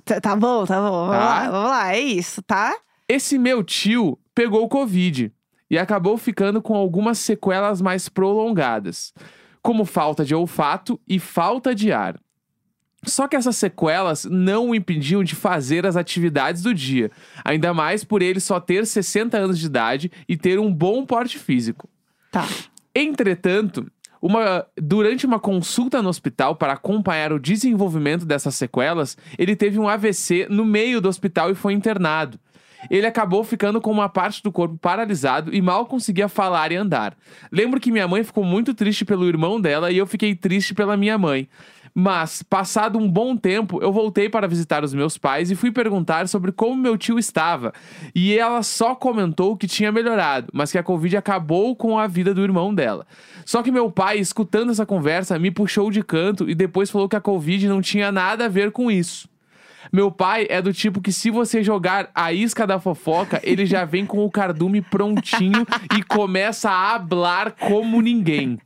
Tá, 0.04 0.20
tá 0.20 0.36
bom, 0.36 0.64
tá 0.64 0.80
bom. 0.80 1.06
Vamos 1.06 1.12
Tá. 1.16 1.24
lá, 1.24 1.50
vamos 1.50 1.70
lá. 1.70 1.94
É 1.94 2.00
isso, 2.00 2.42
tá? 2.42 2.74
Esse 3.08 3.36
meu 3.38 3.62
tio 3.62 4.18
pegou 4.34 4.62
o 4.64 4.68
Covid 4.68 5.30
e 5.70 5.78
acabou 5.78 6.16
ficando 6.16 6.62
com 6.62 6.74
algumas 6.74 7.18
sequelas 7.18 7.80
mais 7.82 8.08
prolongadas, 8.08 9.12
como 9.60 9.84
falta 9.84 10.24
de 10.24 10.34
olfato 10.34 11.00
e 11.08 11.18
falta 11.18 11.74
de 11.74 11.92
ar. 11.92 12.18
Só 13.04 13.26
que 13.26 13.34
essas 13.34 13.56
sequelas 13.56 14.24
não 14.24 14.70
o 14.70 14.74
impediam 14.74 15.24
de 15.24 15.34
fazer 15.34 15.84
as 15.86 15.96
atividades 15.96 16.62
do 16.62 16.72
dia, 16.72 17.10
ainda 17.44 17.74
mais 17.74 18.04
por 18.04 18.22
ele 18.22 18.38
só 18.38 18.60
ter 18.60 18.86
60 18.86 19.36
anos 19.36 19.58
de 19.58 19.66
idade 19.66 20.10
e 20.28 20.36
ter 20.36 20.58
um 20.58 20.72
bom 20.72 21.04
porte 21.04 21.38
físico. 21.38 21.88
Tá. 22.30 22.46
Entretanto, 22.94 23.90
uma- 24.20 24.64
durante 24.80 25.26
uma 25.26 25.40
consulta 25.40 26.00
no 26.00 26.08
hospital 26.08 26.54
para 26.54 26.74
acompanhar 26.74 27.32
o 27.32 27.40
desenvolvimento 27.40 28.24
dessas 28.24 28.54
sequelas, 28.54 29.16
ele 29.36 29.56
teve 29.56 29.78
um 29.80 29.88
AVC 29.88 30.46
no 30.48 30.64
meio 30.64 31.00
do 31.00 31.08
hospital 31.08 31.50
e 31.50 31.54
foi 31.56 31.72
internado. 31.72 32.38
Ele 32.90 33.06
acabou 33.06 33.44
ficando 33.44 33.80
com 33.80 33.90
uma 33.92 34.08
parte 34.08 34.42
do 34.42 34.50
corpo 34.50 34.76
paralisado 34.76 35.54
e 35.54 35.62
mal 35.62 35.86
conseguia 35.86 36.28
falar 36.28 36.72
e 36.72 36.76
andar. 36.76 37.16
Lembro 37.50 37.78
que 37.80 37.92
minha 37.92 38.08
mãe 38.08 38.24
ficou 38.24 38.44
muito 38.44 38.74
triste 38.74 39.04
pelo 39.04 39.28
irmão 39.28 39.60
dela 39.60 39.90
e 39.92 39.98
eu 39.98 40.06
fiquei 40.06 40.34
triste 40.34 40.74
pela 40.74 40.96
minha 40.96 41.16
mãe. 41.16 41.48
Mas, 41.94 42.42
passado 42.42 42.98
um 42.98 43.10
bom 43.10 43.36
tempo, 43.36 43.78
eu 43.82 43.92
voltei 43.92 44.28
para 44.28 44.48
visitar 44.48 44.82
os 44.82 44.94
meus 44.94 45.18
pais 45.18 45.50
e 45.50 45.54
fui 45.54 45.70
perguntar 45.70 46.26
sobre 46.26 46.50
como 46.50 46.74
meu 46.74 46.96
tio 46.96 47.18
estava. 47.18 47.72
E 48.14 48.36
ela 48.36 48.62
só 48.62 48.94
comentou 48.94 49.56
que 49.56 49.66
tinha 49.66 49.92
melhorado, 49.92 50.48
mas 50.52 50.72
que 50.72 50.78
a 50.78 50.82
Covid 50.82 51.16
acabou 51.16 51.76
com 51.76 51.98
a 51.98 52.06
vida 52.06 52.32
do 52.32 52.42
irmão 52.42 52.74
dela. 52.74 53.06
Só 53.44 53.62
que 53.62 53.70
meu 53.70 53.90
pai, 53.90 54.18
escutando 54.18 54.72
essa 54.72 54.86
conversa, 54.86 55.38
me 55.38 55.50
puxou 55.50 55.90
de 55.90 56.02
canto 56.02 56.48
e 56.48 56.54
depois 56.54 56.90
falou 56.90 57.08
que 57.08 57.16
a 57.16 57.20
Covid 57.20 57.68
não 57.68 57.82
tinha 57.82 58.10
nada 58.10 58.46
a 58.46 58.48
ver 58.48 58.72
com 58.72 58.90
isso. 58.90 59.30
Meu 59.92 60.10
pai 60.10 60.46
é 60.48 60.62
do 60.62 60.72
tipo 60.72 61.00
que 61.00 61.12
se 61.12 61.30
você 61.30 61.62
jogar 61.62 62.10
a 62.14 62.32
isca 62.32 62.66
da 62.66 62.78
fofoca, 62.78 63.40
ele 63.42 63.66
já 63.66 63.84
vem 63.84 64.06
com 64.06 64.24
o 64.24 64.30
cardume 64.30 64.80
prontinho 64.80 65.66
e 65.96 66.02
começa 66.02 66.70
a 66.70 66.94
hablar 66.94 67.52
como 67.52 68.00
ninguém. 68.00 68.58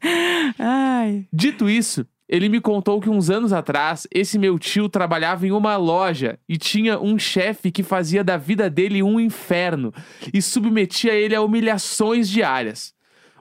Ai. 0.58 1.26
Dito 1.32 1.70
isso, 1.70 2.06
ele 2.28 2.48
me 2.48 2.60
contou 2.60 3.00
que 3.00 3.08
uns 3.08 3.30
anos 3.30 3.52
atrás, 3.52 4.06
esse 4.12 4.38
meu 4.38 4.58
tio 4.58 4.88
trabalhava 4.88 5.46
em 5.46 5.52
uma 5.52 5.76
loja 5.76 6.38
e 6.48 6.56
tinha 6.56 6.98
um 6.98 7.18
chefe 7.18 7.70
que 7.70 7.82
fazia 7.82 8.24
da 8.24 8.36
vida 8.36 8.68
dele 8.68 9.02
um 9.02 9.20
inferno 9.20 9.92
e 10.34 10.42
submetia 10.42 11.12
ele 11.14 11.34
a 11.34 11.42
humilhações 11.42 12.28
diárias. 12.28 12.92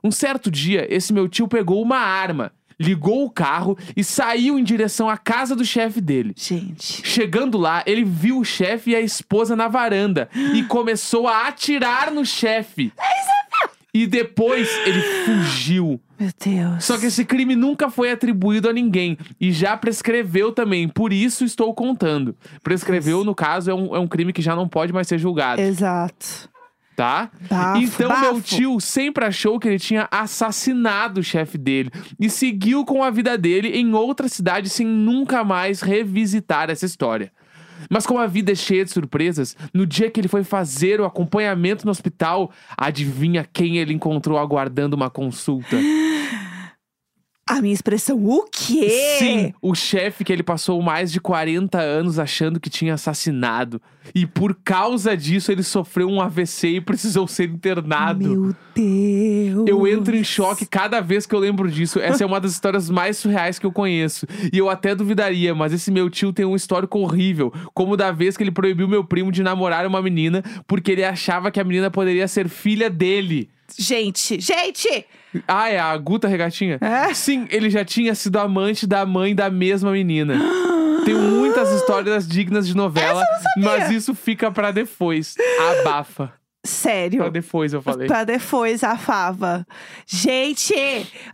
Um 0.03 0.11
certo 0.11 0.51
dia, 0.51 0.85
esse 0.93 1.11
meu 1.11 1.27
tio 1.27 1.47
pegou 1.47 1.81
uma 1.81 1.97
arma, 1.97 2.51
ligou 2.79 3.25
o 3.25 3.31
carro 3.31 3.75
e 3.97 4.03
saiu 4.03 4.59
em 4.59 4.63
direção 4.63 5.09
à 5.09 5.17
casa 5.17 5.55
do 5.55 5.65
chefe 5.65 5.99
dele. 5.99 6.33
Gente. 6.35 7.01
Chegando 7.07 7.57
lá, 7.57 7.83
ele 7.87 8.03
viu 8.03 8.39
o 8.39 8.45
chefe 8.45 8.91
e 8.91 8.95
a 8.95 9.01
esposa 9.01 9.55
na 9.55 9.67
varanda 9.67 10.29
e 10.53 10.61
começou 10.69 11.27
a 11.27 11.47
atirar 11.47 12.11
no 12.11 12.23
chefe. 12.23 12.93
E 13.91 14.05
depois 14.05 14.69
ele 14.85 15.01
fugiu. 15.25 15.99
Meu 16.19 16.29
Deus. 16.43 16.83
Só 16.85 16.97
que 16.97 17.07
esse 17.07 17.25
crime 17.25 17.55
nunca 17.55 17.89
foi 17.89 18.11
atribuído 18.11 18.69
a 18.69 18.73
ninguém 18.73 19.17
e 19.39 19.51
já 19.51 19.75
prescreveu 19.75 20.51
também, 20.51 20.87
por 20.87 21.11
isso 21.11 21.43
estou 21.43 21.73
contando. 21.73 22.35
Prescreveu, 22.63 23.23
no 23.23 23.35
caso, 23.35 23.69
é 23.69 23.73
um, 23.73 23.95
é 23.95 23.99
um 23.99 24.07
crime 24.07 24.31
que 24.31 24.41
já 24.41 24.55
não 24.55 24.67
pode 24.67 24.93
mais 24.93 25.07
ser 25.07 25.17
julgado, 25.17 25.61
Exato. 25.61 26.49
tá? 26.95 27.29
Bafo, 27.49 27.81
Então, 27.81 28.07
bafo. 28.07 28.21
meu 28.21 28.41
tio 28.41 28.79
sempre 28.79 29.25
achou 29.25 29.59
que 29.59 29.67
ele 29.67 29.79
tinha 29.79 30.07
assassinado 30.09 31.19
o 31.19 31.23
chefe 31.23 31.57
dele 31.57 31.91
e 32.19 32.29
seguiu 32.29 32.85
com 32.85 33.03
a 33.03 33.09
vida 33.09 33.37
dele 33.37 33.69
em 33.77 33.93
outra 33.93 34.29
cidade 34.29 34.69
sem 34.69 34.87
nunca 34.87 35.43
mais 35.43 35.81
revisitar 35.81 36.69
essa 36.69 36.85
história. 36.85 37.31
Mas 37.89 38.05
como 38.05 38.19
a 38.19 38.27
vida 38.27 38.51
é 38.51 38.55
cheia 38.55 38.83
de 38.83 38.91
surpresas, 38.91 39.55
no 39.73 39.85
dia 39.85 40.09
que 40.09 40.19
ele 40.19 40.27
foi 40.27 40.43
fazer 40.43 40.99
o 40.99 41.05
acompanhamento 41.05 41.85
no 41.85 41.91
hospital, 41.91 42.51
adivinha 42.77 43.47
quem 43.51 43.77
ele 43.77 43.93
encontrou 43.93 44.37
aguardando 44.37 44.95
uma 44.95 45.09
consulta? 45.09 45.77
A 47.55 47.61
minha 47.61 47.73
expressão, 47.73 48.21
o 48.21 48.43
quê? 48.51 49.17
Sim, 49.17 49.53
o 49.61 49.73
chefe 49.73 50.25
que 50.25 50.33
ele 50.33 50.43
passou 50.43 50.81
mais 50.81 51.09
de 51.09 51.21
40 51.21 51.79
anos 51.79 52.19
achando 52.19 52.59
que 52.59 52.69
tinha 52.69 52.95
assassinado. 52.95 53.81
E 54.13 54.25
por 54.25 54.53
causa 54.61 55.15
disso 55.15 55.53
ele 55.53 55.63
sofreu 55.63 56.09
um 56.09 56.19
AVC 56.19 56.67
e 56.67 56.81
precisou 56.81 57.25
ser 57.29 57.49
internado. 57.49 58.27
Meu 58.27 58.55
Deus. 58.75 59.69
Eu 59.69 59.87
entro 59.87 60.17
em 60.17 60.23
choque 60.23 60.65
cada 60.65 60.99
vez 60.99 61.25
que 61.25 61.33
eu 61.33 61.39
lembro 61.39 61.71
disso. 61.71 61.97
Essa 61.97 62.25
é 62.25 62.27
uma 62.27 62.41
das 62.41 62.51
histórias 62.51 62.89
mais 62.89 63.15
surreais 63.15 63.57
que 63.57 63.65
eu 63.65 63.71
conheço. 63.71 64.27
E 64.51 64.57
eu 64.57 64.69
até 64.69 64.93
duvidaria, 64.93 65.55
mas 65.55 65.71
esse 65.71 65.89
meu 65.89 66.09
tio 66.09 66.33
tem 66.33 66.45
um 66.45 66.57
histórico 66.57 66.99
horrível. 66.99 67.53
Como 67.73 67.95
da 67.95 68.11
vez 68.11 68.35
que 68.35 68.43
ele 68.43 68.51
proibiu 68.51 68.85
meu 68.85 69.05
primo 69.05 69.31
de 69.31 69.41
namorar 69.41 69.87
uma 69.87 70.01
menina 70.01 70.43
porque 70.67 70.91
ele 70.91 71.05
achava 71.05 71.49
que 71.49 71.59
a 71.61 71.63
menina 71.63 71.89
poderia 71.89 72.27
ser 72.27 72.49
filha 72.49 72.89
dele. 72.89 73.49
Gente, 73.77 74.41
gente! 74.41 75.05
Ah, 75.47 75.69
é 75.69 75.79
a 75.79 75.95
Guta 75.97 76.27
Regatinha? 76.27 76.77
É? 76.81 77.13
Sim, 77.13 77.47
ele 77.49 77.69
já 77.69 77.83
tinha 77.83 78.13
sido 78.15 78.37
amante 78.37 78.85
da 78.87 79.05
mãe 79.05 79.35
da 79.35 79.49
mesma 79.49 79.91
menina. 79.91 80.35
Tem 81.05 81.13
muitas 81.13 81.71
histórias 81.71 82.27
dignas 82.27 82.67
de 82.67 82.75
novela, 82.75 83.23
mas 83.57 83.91
isso 83.91 84.15
fica 84.15 84.51
pra 84.51 84.71
depois. 84.71 85.35
Abafa. 85.79 86.27
Pra 86.27 86.71
Sério. 86.71 87.29
depois, 87.29 87.73
eu 87.73 87.81
falei. 87.81 88.07
Pra 88.07 88.23
depois 88.23 88.83
a 88.83 88.97
fava. 88.97 89.65
Gente, 90.07 90.73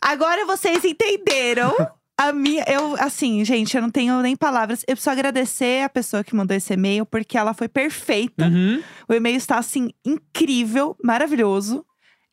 agora 0.02 0.46
vocês 0.46 0.84
entenderam. 0.84 1.74
A 2.20 2.32
minha, 2.32 2.64
eu, 2.68 2.96
assim, 3.00 3.44
gente, 3.44 3.76
eu 3.76 3.82
não 3.82 3.90
tenho 3.90 4.22
nem 4.22 4.36
palavras. 4.36 4.82
Eu 4.82 4.96
preciso 4.96 5.10
agradecer 5.10 5.84
a 5.84 5.90
pessoa 5.90 6.24
que 6.24 6.36
mandou 6.36 6.56
esse 6.56 6.74
e-mail, 6.74 7.06
porque 7.06 7.36
ela 7.38 7.54
foi 7.54 7.68
perfeita. 7.68 8.46
Uhum. 8.46 8.84
O 9.08 9.14
e-mail 9.14 9.38
está, 9.38 9.58
assim, 9.58 9.90
incrível, 10.06 10.96
maravilhoso. 11.04 11.84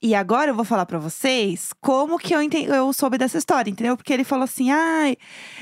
E 0.00 0.14
agora 0.14 0.52
eu 0.52 0.54
vou 0.54 0.64
falar 0.64 0.86
pra 0.86 0.98
vocês 0.98 1.72
como 1.80 2.18
que 2.18 2.32
eu, 2.32 2.40
enten- 2.40 2.66
eu 2.66 2.92
soube 2.92 3.18
dessa 3.18 3.36
história, 3.36 3.68
entendeu? 3.68 3.96
Porque 3.96 4.12
ele 4.12 4.22
falou 4.22 4.44
assim, 4.44 4.70
ai, 4.70 5.16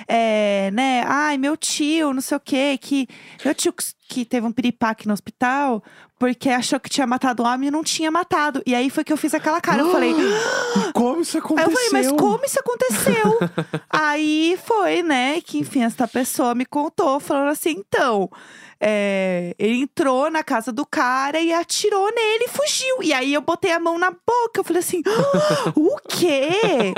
é, 0.07 0.71
né, 0.73 1.03
ai, 1.07 1.39
meu 1.39 1.57
tio, 1.57 2.13
não 2.13 2.21
sei 2.21 2.37
o 2.37 2.41
quê, 2.41 2.77
que 2.79 3.09
meu 3.43 3.55
tio 3.55 3.73
que 4.09 4.25
teve 4.27 4.47
um 4.47 4.53
piripaque 4.53 5.07
no 5.09 5.15
hospital 5.15 5.83
porque 6.19 6.49
achou 6.49 6.81
que 6.81 6.89
tinha 6.89 7.07
matado 7.07 7.43
o 7.43 7.47
homem 7.47 7.69
e 7.69 7.71
não 7.71 7.85
tinha 7.85 8.11
matado. 8.11 8.63
E 8.67 8.75
aí 8.75 8.89
foi 8.91 9.05
que 9.05 9.13
eu 9.13 9.17
fiz 9.17 9.35
aquela 9.35 9.61
cara, 9.61 9.83
eu 9.83 9.91
falei, 9.93 10.15
Como 10.95 11.21
isso 11.21 11.39
aconteceu? 11.39 11.71
eu 11.71 11.77
falei, 11.77 11.91
mas 11.93 12.13
como 12.13 12.45
isso 12.45 12.59
aconteceu? 12.59 13.39
Aí 13.91 14.59
foi, 14.65 15.03
né, 15.03 15.41
que 15.41 15.59
enfim, 15.59 15.83
essa 15.83 16.09
pessoa 16.09 16.55
me 16.55 16.65
contou, 16.65 17.21
falando 17.21 17.49
assim, 17.51 17.71
então. 17.71 18.31
é, 18.79 19.55
ele 19.59 19.77
entrou 19.83 20.31
na 20.31 20.43
casa 20.43 20.71
do 20.71 20.85
cara 20.87 21.41
e 21.41 21.53
atirou 21.53 22.07
nele 22.15 22.45
e 22.45 22.49
fugiu. 22.49 23.03
E 23.03 23.13
aí 23.13 23.33
eu 23.33 23.41
botei 23.41 23.73
a 23.73 23.81
mão 23.81 23.99
na 23.99 24.11
boca. 24.11 24.59
Eu 24.61 24.65
falei 24.65 24.81
assim: 24.81 25.03
"Ah, 25.07 25.73
o 25.75 25.97
quê? 26.09 26.93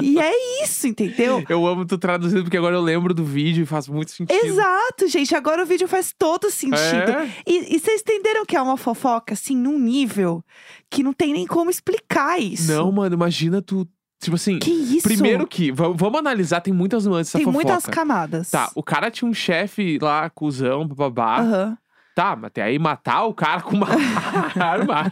E 0.00 0.18
é 0.20 0.62
isso, 0.62 0.86
entendeu? 0.86 1.44
Eu 1.48 1.66
amo 1.66 1.84
tu 1.84 1.98
traduzindo, 1.98 2.42
porque 2.44 2.56
agora 2.56 2.76
eu 2.76 2.80
lembro 2.80 3.12
do 3.12 3.24
vídeo 3.24 3.62
e 3.64 3.66
faz 3.66 3.88
muito 3.88 4.12
sentido. 4.12 4.44
Exato, 4.44 5.08
gente. 5.08 5.34
Agora 5.34 5.62
o 5.62 5.66
vídeo 5.66 5.88
faz 5.88 6.14
todo 6.16 6.50
sentido. 6.50 7.10
É? 7.10 7.28
E, 7.46 7.76
e 7.76 7.80
vocês 7.80 8.00
entenderam 8.02 8.39
que 8.46 8.56
é 8.56 8.62
uma 8.62 8.76
fofoca, 8.76 9.34
assim, 9.34 9.56
num 9.56 9.78
nível 9.78 10.44
que 10.90 11.02
não 11.02 11.12
tem 11.12 11.32
nem 11.32 11.46
como 11.46 11.70
explicar 11.70 12.38
isso. 12.40 12.70
Não, 12.72 12.90
mano, 12.92 13.14
imagina 13.14 13.60
tu. 13.62 13.86
Tipo 14.22 14.36
assim, 14.36 14.58
Que 14.58 14.70
isso? 14.70 15.02
primeiro 15.08 15.46
que. 15.46 15.72
va- 15.72 15.88
Vamos 15.88 16.18
analisar, 16.18 16.60
tem 16.60 16.74
muitas 16.74 17.06
nuances 17.06 17.30
essa 17.30 17.38
tem 17.38 17.44
fofoca. 17.46 17.64
muitas 17.64 17.86
camadas. 17.86 18.50
Tá, 18.50 18.70
o 18.74 18.82
cara 18.82 19.10
tinha 19.10 19.26
um 19.30 19.32
chefe 19.32 19.98
lá, 20.00 20.28
cuzão, 20.28 20.86
babá. 20.86 21.40
Aham. 21.40 21.78
Tá, 22.20 22.36
mas 22.36 22.48
até 22.48 22.62
aí 22.62 22.78
matar 22.78 23.24
o 23.24 23.32
cara 23.32 23.62
com 23.62 23.74
uma 23.76 23.86
arma. 24.60 25.10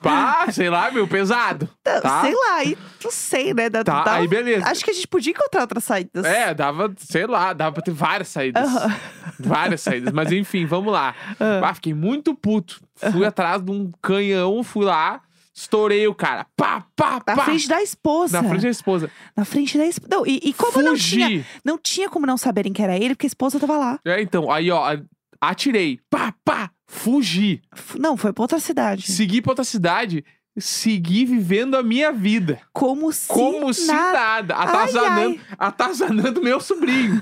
Pá, 0.00 0.46
sei 0.52 0.70
lá, 0.70 0.88
meu, 0.90 1.08
pesado. 1.08 1.68
Tá, 1.82 2.00
Tá? 2.00 2.20
Sei 2.22 2.32
lá, 2.32 2.54
aí 2.58 2.78
não 3.02 3.10
sei, 3.10 3.52
né? 3.52 3.68
Da, 3.68 3.82
Tá, 3.82 4.04
dava- 4.04 4.16
aí 4.18 4.28
beleza. 4.28 4.64
Acho 4.68 4.84
que 4.84 4.90
a 4.90 4.94
gente 4.94 5.08
podia 5.08 5.32
encontrar 5.32 5.62
outras 5.62 5.82
saídas. 5.82 6.24
É, 6.24 6.54
dava, 6.54 6.94
sei 6.98 7.26
lá, 7.26 7.52
dava 7.52 7.72
pra 7.72 7.82
ter 7.82 7.90
várias 7.90 8.28
saídas. 8.28 8.62
Aham. 8.68 8.96
Várias 9.40 9.80
saídas. 9.80 10.12
Mas 10.12 10.30
enfim, 10.30 10.64
vamos 10.64 10.92
lá. 10.92 11.12
Ah. 11.40 11.60
Ah, 11.70 11.74
fiquei 11.74 11.92
muito 11.92 12.34
puto. 12.36 12.80
Fui 13.10 13.24
atrás 13.26 13.60
de 13.60 13.72
um 13.72 13.90
canhão, 14.00 14.62
fui 14.62 14.84
lá, 14.84 15.20
estourei 15.52 16.06
o 16.06 16.14
cara. 16.14 16.46
Pá, 16.56 16.84
pá, 16.94 17.14
Na 17.26 17.34
pá. 17.34 17.44
frente 17.46 17.66
da 17.68 17.82
esposa. 17.82 18.40
Na 18.40 18.48
frente 18.48 18.62
da 18.62 18.70
esposa. 18.70 19.10
Na 19.36 19.44
frente 19.44 19.76
da 19.76 19.86
esposa. 19.86 20.08
Não, 20.16 20.24
e, 20.24 20.40
e 20.44 20.52
como 20.52 20.80
não 20.82 20.92
Fugi. 20.92 21.16
tinha, 21.16 21.44
não 21.64 21.76
tinha 21.78 22.08
como 22.08 22.26
não 22.26 22.36
saberem 22.36 22.72
que 22.72 22.80
era 22.82 22.96
ele, 22.96 23.16
porque 23.16 23.26
a 23.26 23.28
esposa 23.28 23.58
tava 23.58 23.76
lá. 23.76 23.98
É, 24.04 24.20
então, 24.22 24.50
aí, 24.52 24.70
ó, 24.70 24.96
atirei. 25.40 25.98
Pá, 26.10 26.34
pá, 26.44 26.70
fugi. 26.86 27.62
Não, 27.98 28.16
foi 28.16 28.32
pra 28.32 28.42
outra 28.42 28.58
cidade. 28.60 29.10
Segui 29.10 29.40
pra 29.42 29.52
outra 29.52 29.64
cidade. 29.64 30.24
Segui 30.56 31.24
vivendo 31.24 31.74
a 31.76 31.82
minha 31.82 32.12
vida. 32.12 32.60
Como 32.72 33.12
se 33.12 33.26
Como 33.26 33.74
se 33.74 33.86
nada. 33.88 34.54
Atazanando, 34.54 35.40
atazanando 35.58 36.40
meu 36.42 36.60
sobrinho. 36.60 37.20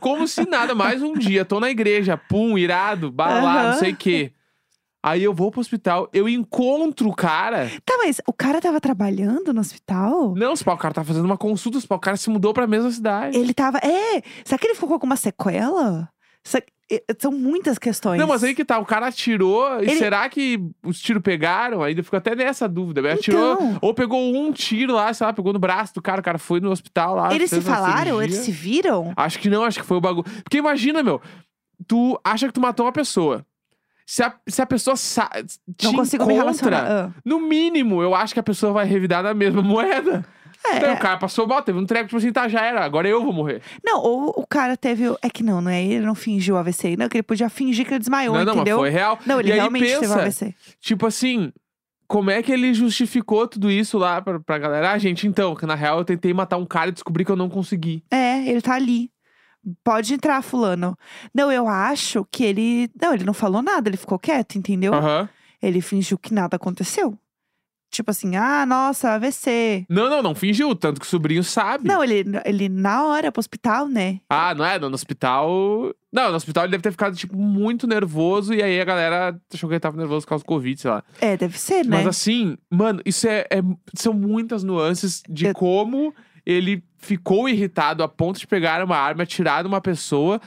Como 0.00 0.26
se 0.26 0.44
nada. 0.48 0.74
Mais 0.74 1.02
um 1.02 1.12
dia. 1.12 1.44
Tô 1.44 1.60
na 1.60 1.68
igreja. 1.70 2.16
Pum, 2.16 2.56
irado. 2.56 3.12
Balado, 3.12 3.46
Aham. 3.46 3.70
não 3.72 3.78
sei 3.78 3.92
o 3.92 3.96
quê. 3.96 4.32
Aí 5.02 5.22
eu 5.22 5.34
vou 5.34 5.50
pro 5.50 5.60
hospital. 5.60 6.08
Eu 6.14 6.26
encontro 6.28 7.10
o 7.10 7.14
cara. 7.14 7.70
Tá, 7.84 7.94
mas 7.98 8.22
o 8.26 8.32
cara 8.32 8.58
tava 8.60 8.80
trabalhando 8.80 9.52
no 9.52 9.60
hospital? 9.60 10.34
Não, 10.34 10.56
se 10.56 10.64
pá, 10.64 10.72
o 10.72 10.78
cara 10.78 10.94
tá 10.94 11.04
fazendo 11.04 11.26
uma 11.26 11.36
consulta. 11.36 11.78
Se 11.78 11.86
pá, 11.86 11.94
o 11.96 12.00
cara 12.00 12.16
se 12.16 12.30
mudou 12.30 12.54
pra 12.54 12.66
mesma 12.66 12.90
cidade. 12.90 13.36
Ele 13.36 13.52
tava. 13.52 13.78
É! 13.78 14.22
Será 14.44 14.58
que 14.58 14.66
ele 14.66 14.74
ficou 14.74 14.88
com 14.88 14.94
alguma 14.94 15.14
sequela? 15.16 16.08
São 17.18 17.32
muitas 17.32 17.78
questões. 17.78 18.18
Não, 18.20 18.28
mas 18.28 18.44
aí 18.44 18.54
que 18.54 18.64
tá, 18.64 18.78
o 18.78 18.84
cara 18.86 19.08
atirou, 19.08 19.80
e 19.80 19.90
Ele- 19.90 19.96
será 19.96 20.28
que 20.28 20.60
os 20.84 21.00
tiros 21.00 21.20
pegaram? 21.22 21.82
Ainda 21.82 22.02
ficou 22.02 22.16
até 22.16 22.34
nessa 22.36 22.68
dúvida. 22.68 23.00
Ele 23.00 23.10
atirou, 23.10 23.54
Então. 23.54 23.78
ou 23.82 23.92
pegou 23.92 24.20
um 24.36 24.52
tiro 24.52 24.94
lá, 24.94 25.12
sei 25.12 25.26
lá, 25.26 25.32
pegou 25.32 25.52
no 25.52 25.58
braço 25.58 25.92
do 25.94 26.00
cara, 26.02 26.20
o 26.20 26.24
cara 26.24 26.38
foi 26.38 26.60
no 26.60 26.70
hospital 26.70 27.16
lá. 27.16 27.34
Eles 27.34 27.50
se 27.50 27.60
falaram? 27.60 28.22
Eles 28.22 28.36
se 28.36 28.52
viram? 28.52 29.12
Acho 29.16 29.38
que 29.40 29.48
não, 29.50 29.64
acho 29.64 29.80
que 29.80 29.86
foi 29.86 29.96
o 29.96 30.00
bagulho. 30.00 30.24
Porque 30.44 30.58
imagina, 30.58 31.02
meu, 31.02 31.20
tu 31.88 32.18
acha 32.22 32.46
que 32.46 32.52
tu 32.52 32.60
matou 32.60 32.86
uma 32.86 32.92
pessoa. 32.92 33.44
Se 34.06 34.22
a, 34.22 34.32
se 34.46 34.62
a 34.62 34.66
pessoa 34.66 34.94
sa 34.94 35.28
te 35.76 35.86
Não 35.86 35.94
consigo 35.94 36.24
me 36.24 36.34
encontra, 36.34 36.44
relacionar. 36.76 36.86
Ah. 36.88 37.10
no 37.24 37.40
mínimo, 37.40 38.00
eu 38.00 38.14
acho 38.14 38.32
que 38.32 38.38
a 38.38 38.42
pessoa 38.44 38.72
vai 38.72 38.86
revidar 38.86 39.24
na 39.24 39.34
mesma 39.34 39.60
moeda. 39.62 40.24
É, 40.72 40.76
Então, 40.76 40.90
é. 40.90 40.94
o 40.94 40.98
cara 40.98 41.16
passou 41.16 41.46
mal, 41.46 41.62
teve 41.62 41.78
um 41.78 41.86
treco, 41.86 42.06
tipo 42.06 42.16
assim, 42.16 42.32
tá, 42.32 42.48
já 42.48 42.64
era, 42.64 42.84
agora 42.84 43.08
eu 43.08 43.22
vou 43.22 43.32
morrer. 43.32 43.62
Não, 43.84 44.00
ou 44.02 44.34
o 44.36 44.46
cara 44.46 44.76
teve. 44.76 45.04
É 45.22 45.30
que 45.30 45.42
não, 45.42 45.60
não 45.60 45.70
é? 45.70 45.82
Ele 45.82 46.04
não 46.04 46.14
fingiu 46.14 46.56
AVC. 46.56 46.96
Não, 46.96 47.08
que 47.08 47.16
ele 47.16 47.22
podia 47.22 47.48
fingir 47.48 47.86
que 47.86 47.92
ele 47.92 47.98
desmaiou, 48.00 48.34
não, 48.36 48.44
não, 48.44 48.54
entendeu? 48.54 48.78
foi 48.78 48.90
real. 48.90 49.18
Não, 49.26 49.40
ele 49.40 49.50
e 49.50 49.52
aí 49.52 49.58
realmente 49.58 49.84
pensa, 49.84 50.00
teve 50.00 50.14
AVC. 50.14 50.54
Tipo 50.80 51.06
assim, 51.06 51.52
como 52.06 52.30
é 52.30 52.42
que 52.42 52.52
ele 52.52 52.72
justificou 52.72 53.46
tudo 53.48 53.70
isso 53.70 53.98
lá 53.98 54.20
pra, 54.22 54.38
pra 54.40 54.58
galera? 54.58 54.92
Ah, 54.92 54.98
gente, 54.98 55.26
então, 55.26 55.54
que 55.54 55.66
na 55.66 55.74
real 55.74 55.98
eu 55.98 56.04
tentei 56.04 56.32
matar 56.32 56.56
um 56.56 56.66
cara 56.66 56.88
e 56.88 56.92
descobri 56.92 57.24
que 57.24 57.30
eu 57.32 57.36
não 57.36 57.48
consegui. 57.48 58.04
É, 58.10 58.46
ele 58.48 58.60
tá 58.60 58.74
ali. 58.74 59.10
Pode 59.82 60.14
entrar, 60.14 60.40
fulano. 60.42 60.96
Não, 61.34 61.50
eu 61.50 61.66
acho 61.66 62.24
que 62.30 62.44
ele. 62.44 62.88
Não, 63.00 63.12
ele 63.12 63.24
não 63.24 63.34
falou 63.34 63.62
nada, 63.62 63.88
ele 63.88 63.96
ficou 63.96 64.18
quieto, 64.18 64.56
entendeu? 64.56 64.94
Aham. 64.94 65.28
Ele 65.60 65.80
fingiu 65.80 66.16
que 66.18 66.32
nada 66.32 66.56
aconteceu. 66.56 67.18
Tipo 67.96 68.10
assim, 68.10 68.36
ah, 68.36 68.66
nossa, 68.66 69.12
AVC. 69.12 69.86
Não, 69.88 70.10
não, 70.10 70.22
não 70.22 70.34
fingiu, 70.34 70.74
tanto 70.74 71.00
que 71.00 71.06
o 71.06 71.08
sobrinho 71.08 71.42
sabe. 71.42 71.88
Não, 71.88 72.04
ele, 72.04 72.24
ele 72.44 72.68
na 72.68 73.06
hora 73.06 73.32
pro 73.32 73.40
hospital, 73.40 73.88
né? 73.88 74.20
Ah, 74.28 74.54
não 74.54 74.66
é? 74.66 74.78
No 74.78 74.88
hospital. 74.88 75.94
Não, 76.12 76.28
no 76.28 76.36
hospital 76.36 76.64
ele 76.64 76.72
deve 76.72 76.82
ter 76.82 76.90
ficado, 76.90 77.16
tipo, 77.16 77.34
muito 77.34 77.86
nervoso. 77.86 78.52
E 78.52 78.62
aí 78.62 78.78
a 78.78 78.84
galera 78.84 79.40
achou 79.50 79.66
que 79.66 79.74
ele 79.74 79.80
tava 79.80 79.96
nervoso 79.96 80.26
por 80.26 80.28
causa 80.30 80.44
do 80.44 80.46
Covid, 80.46 80.78
sei 80.78 80.90
lá. 80.90 81.02
É, 81.22 81.38
deve 81.38 81.58
ser, 81.58 81.86
né? 81.86 81.96
Mas 81.96 82.06
assim, 82.06 82.58
mano, 82.70 83.00
isso 83.06 83.26
é, 83.26 83.46
é- 83.50 83.62
São 83.94 84.12
muitas 84.12 84.62
nuances 84.62 85.22
de 85.26 85.46
Eu- 85.46 85.54
como 85.54 86.14
ele 86.44 86.84
ficou 86.98 87.48
irritado 87.48 88.02
a 88.02 88.08
ponto 88.08 88.38
de 88.38 88.46
pegar 88.46 88.84
uma 88.84 88.96
arma, 88.98 89.22
atirar 89.22 89.64
numa 89.64 89.80
pessoa. 89.80 90.38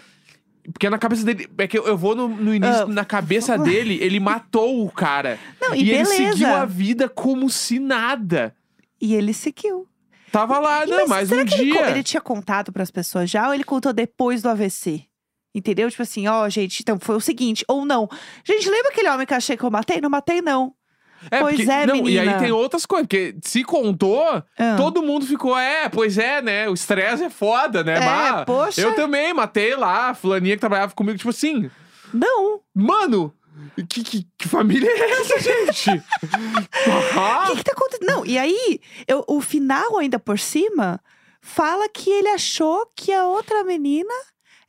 Porque 0.71 0.89
na 0.89 0.97
cabeça 0.97 1.23
dele. 1.23 1.49
É 1.57 1.67
que 1.67 1.77
eu, 1.77 1.85
eu 1.87 1.97
vou 1.97 2.15
no, 2.15 2.27
no 2.27 2.53
início, 2.53 2.83
Ah, 2.83 2.87
na 2.87 3.05
cabeça 3.05 3.57
dele, 3.57 3.97
ele 4.01 4.19
matou 4.19 4.85
o 4.85 4.91
cara. 4.91 5.39
Não, 5.59 5.73
e, 5.73 5.83
E, 5.83 5.91
ele 5.91 6.05
seguiu 6.05 6.47
a 6.53 6.65
vida 6.65 7.09
como 7.09 7.49
se 7.49 7.79
nada. 7.79 8.55
E 9.01 9.15
ele 9.15 9.33
seguiu. 9.33 9.87
Tava 10.31 10.59
lá, 10.59 10.85
E, 10.85 10.89
não, 10.89 11.07
mas 11.07 11.09
mais 11.09 11.29
será 11.29 11.41
um 11.41 11.45
que 11.45 11.55
ele, 11.55 11.71
dia. 11.71 11.89
ele 11.89 12.03
tinha 12.03 12.21
contado 12.21 12.71
pras 12.71 12.91
pessoas 12.91 13.29
já 13.29 13.47
ou 13.47 13.53
ele 13.53 13.63
contou 13.63 13.91
depois 13.91 14.41
do 14.41 14.49
AVC? 14.49 15.05
Entendeu? 15.55 15.89
Tipo 15.89 16.03
assim, 16.03 16.27
ó, 16.27 16.47
gente, 16.47 16.81
então 16.81 16.99
foi 16.99 17.15
o 17.15 17.19
seguinte, 17.19 17.65
ou 17.67 17.83
não. 17.83 18.07
Gente, 18.45 18.69
lembra 18.69 18.91
aquele 18.91 19.09
homem 19.09 19.25
que 19.25 19.33
eu 19.33 19.37
achei 19.37 19.57
que 19.57 19.63
eu 19.63 19.71
matei? 19.71 19.99
Não 19.99 20.09
matei, 20.09 20.41
não. 20.41 20.73
É, 21.31 21.39
Pois 21.41 21.55
porque, 21.57 21.69
é, 21.71 21.85
não, 21.85 21.95
E 22.07 22.17
aí 22.19 22.25
menina. 22.25 22.39
tem 22.39 22.51
outras 22.51 22.85
coisas, 22.85 23.07
porque 23.07 23.35
se 23.41 23.63
contou, 23.63 24.43
Ah. 24.57 24.75
todo 24.77 25.01
mundo 25.01 25.25
ficou, 25.25 25.57
é, 25.57 25.89
pois 25.89 26.17
é, 26.17 26.41
né? 26.41 26.69
O 26.69 26.73
estresse 26.73 27.23
é 27.23 27.29
foda, 27.29 27.83
né? 27.83 27.97
É, 27.97 27.99
Bah, 27.99 28.43
poxa. 28.45 28.81
Eu 28.81 28.95
também 28.95 29.33
matei 29.33 29.75
lá 29.75 30.09
a 30.09 30.13
fulaninha 30.13 30.55
que 30.55 30.59
trabalhava 30.61 30.93
comigo, 30.93 31.17
tipo 31.17 31.29
assim, 31.29 31.69
Não. 32.13 32.61
mano, 32.73 33.33
que, 33.89 34.03
que, 34.03 34.27
que 34.37 34.47
família 34.47 34.89
é 34.89 35.11
essa, 35.21 35.39
gente? 35.39 35.89
O 37.47 37.51
que, 37.51 37.57
que 37.57 37.63
tá 37.63 37.71
acontecendo? 37.73 38.07
Não, 38.07 38.25
e 38.25 38.37
aí, 38.37 38.79
eu- 39.07 39.23
o 39.27 39.41
final 39.41 39.97
ainda 39.97 40.17
por 40.19 40.39
cima 40.39 40.99
fala 41.41 41.87
que 41.89 42.09
ele 42.09 42.29
achou 42.29 42.85
que 42.95 43.11
a 43.13 43.25
outra 43.25 43.63
menina 43.63 44.13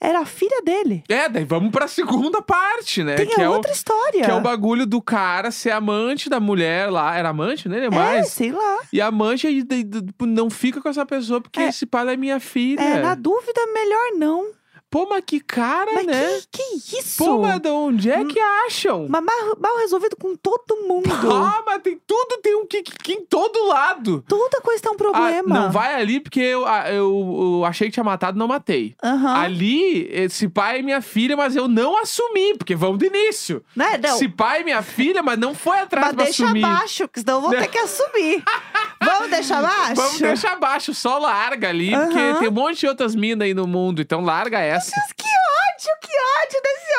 era 0.01 0.21
a 0.21 0.25
filha 0.25 0.63
dele. 0.63 1.05
é, 1.09 1.29
daí 1.29 1.45
vamos 1.45 1.71
pra 1.71 1.87
segunda 1.87 2.41
parte, 2.41 3.05
né? 3.05 3.17
Tem 3.17 3.27
que, 3.27 3.41
a 3.41 3.45
é 3.45 3.49
o, 3.49 3.53
outra 3.53 3.71
história. 3.73 4.25
que 4.25 4.31
é 4.31 4.35
o 4.35 4.41
bagulho 4.41 4.87
do 4.87 5.03
cara 5.03 5.51
ser 5.51 5.71
amante 5.73 6.31
da 6.31 6.41
mulher 6.41 6.91
lá. 6.91 7.15
Era 7.17 7.29
amante, 7.29 7.69
né? 7.69 7.85
É, 7.85 7.91
Mais. 7.91 8.29
sei 8.29 8.51
lá. 8.51 8.79
E 8.93 9.01
amante 9.01 9.47
aí, 9.47 9.63
tipo, 9.63 10.25
não 10.27 10.49
fica 10.49 10.81
com 10.81 10.89
essa 10.89 11.05
pessoa 11.05 11.41
porque 11.41 11.61
É. 11.61 11.69
esse 11.69 11.85
pai 11.85 12.09
é 12.15 12.17
minha 12.17 12.41
filha. 12.41 12.81
É, 12.81 13.03
na 13.03 13.15
dúvida, 13.15 13.61
melhor 13.75 14.13
não. 14.17 14.47
Pô, 14.91 15.07
mas 15.09 15.23
que 15.25 15.39
cara, 15.39 15.93
Mas 15.95 16.05
né? 16.07 16.41
que, 16.51 16.63
que 16.81 16.99
isso? 16.99 17.17
Pô, 17.25 17.39
mas 17.43 17.61
de 17.61 17.69
onde 17.69 18.11
é 18.11 18.25
que 18.25 18.41
acham? 18.67 19.07
Mas 19.09 19.23
mal, 19.23 19.57
mal 19.61 19.79
resolvido 19.79 20.17
com 20.17 20.35
todo 20.37 20.77
mundo. 20.89 21.09
Ah, 21.51 21.63
mas 21.65 21.83
tem 21.83 21.99
tudo, 22.07 22.39
tem 22.43 22.55
um 22.57 22.67
que, 22.67 22.83
que 22.83 23.13
em 23.13 23.25
todo 23.25 23.67
lado. 23.69 24.25
Toda 24.27 24.61
coisa 24.61 24.83
tem 24.83 24.91
um 24.91 24.95
Ah, 24.95 24.99
problema. 24.99 25.55
não 25.55 25.71
vai 25.71 25.95
ali 25.95 26.19
porque 26.21 26.41
eu, 26.41 26.67
ah, 26.67 26.91
eu, 26.91 27.59
eu 27.61 27.65
achei 27.65 27.89
que 27.89 27.95
tinha 27.95 28.05
matado, 28.05 28.39
não 28.39 28.49
matei. 28.49 28.95
Aham. 29.03 29.35
Ali, 29.37 30.09
esse 30.11 30.49
pai 30.49 30.81
é 30.81 30.83
minha 30.83 31.01
filha, 31.01 31.37
mas 31.37 31.55
eu 31.55 31.69
não 31.69 31.97
assumi, 31.97 32.55
porque 32.57 32.75
vamos 32.75 32.99
do 32.99 33.05
início. 33.07 33.63
Né? 33.77 33.99
Não. 33.99 34.17
Esse 34.17 34.29
pai 34.29 34.61
é 34.61 34.65
minha 34.65 34.83
filha, 34.83 35.23
mas 35.23 35.39
não 35.39 35.55
foi 35.55 35.79
atrás 35.79 36.09
Mas 36.09 36.15
pra 36.17 36.25
deixa 36.25 36.45
assumir. 36.45 36.65
abaixo, 36.65 37.09
que 37.09 37.21
senão 37.21 37.35
eu 37.37 37.41
vou 37.43 37.51
ter 37.51 37.69
que 37.69 37.79
assumir. 37.79 38.43
Vamos 39.03 39.31
deixar 39.31 39.59
abaixo? 39.59 39.95
Vamos 40.01 40.19
deixar 40.21 40.53
abaixo, 40.53 40.95
só 40.95 41.19
larga 41.19 41.69
ali, 41.69 41.91
porque 41.91 42.35
tem 42.39 42.49
um 42.49 42.53
monte 42.53 42.81
de 42.81 42.87
outras 42.87 43.15
minas 43.15 43.47
aí 43.47 43.55
no 43.55 43.67
mundo, 43.67 44.03
então 44.03 44.21
larga 44.21 44.59
essa. 44.61 44.91
Mas 44.95 45.13
que 45.13 45.25
ódio, 45.25 46.01
que 46.03 46.13
ódio 46.13 46.63
desse 46.63 46.93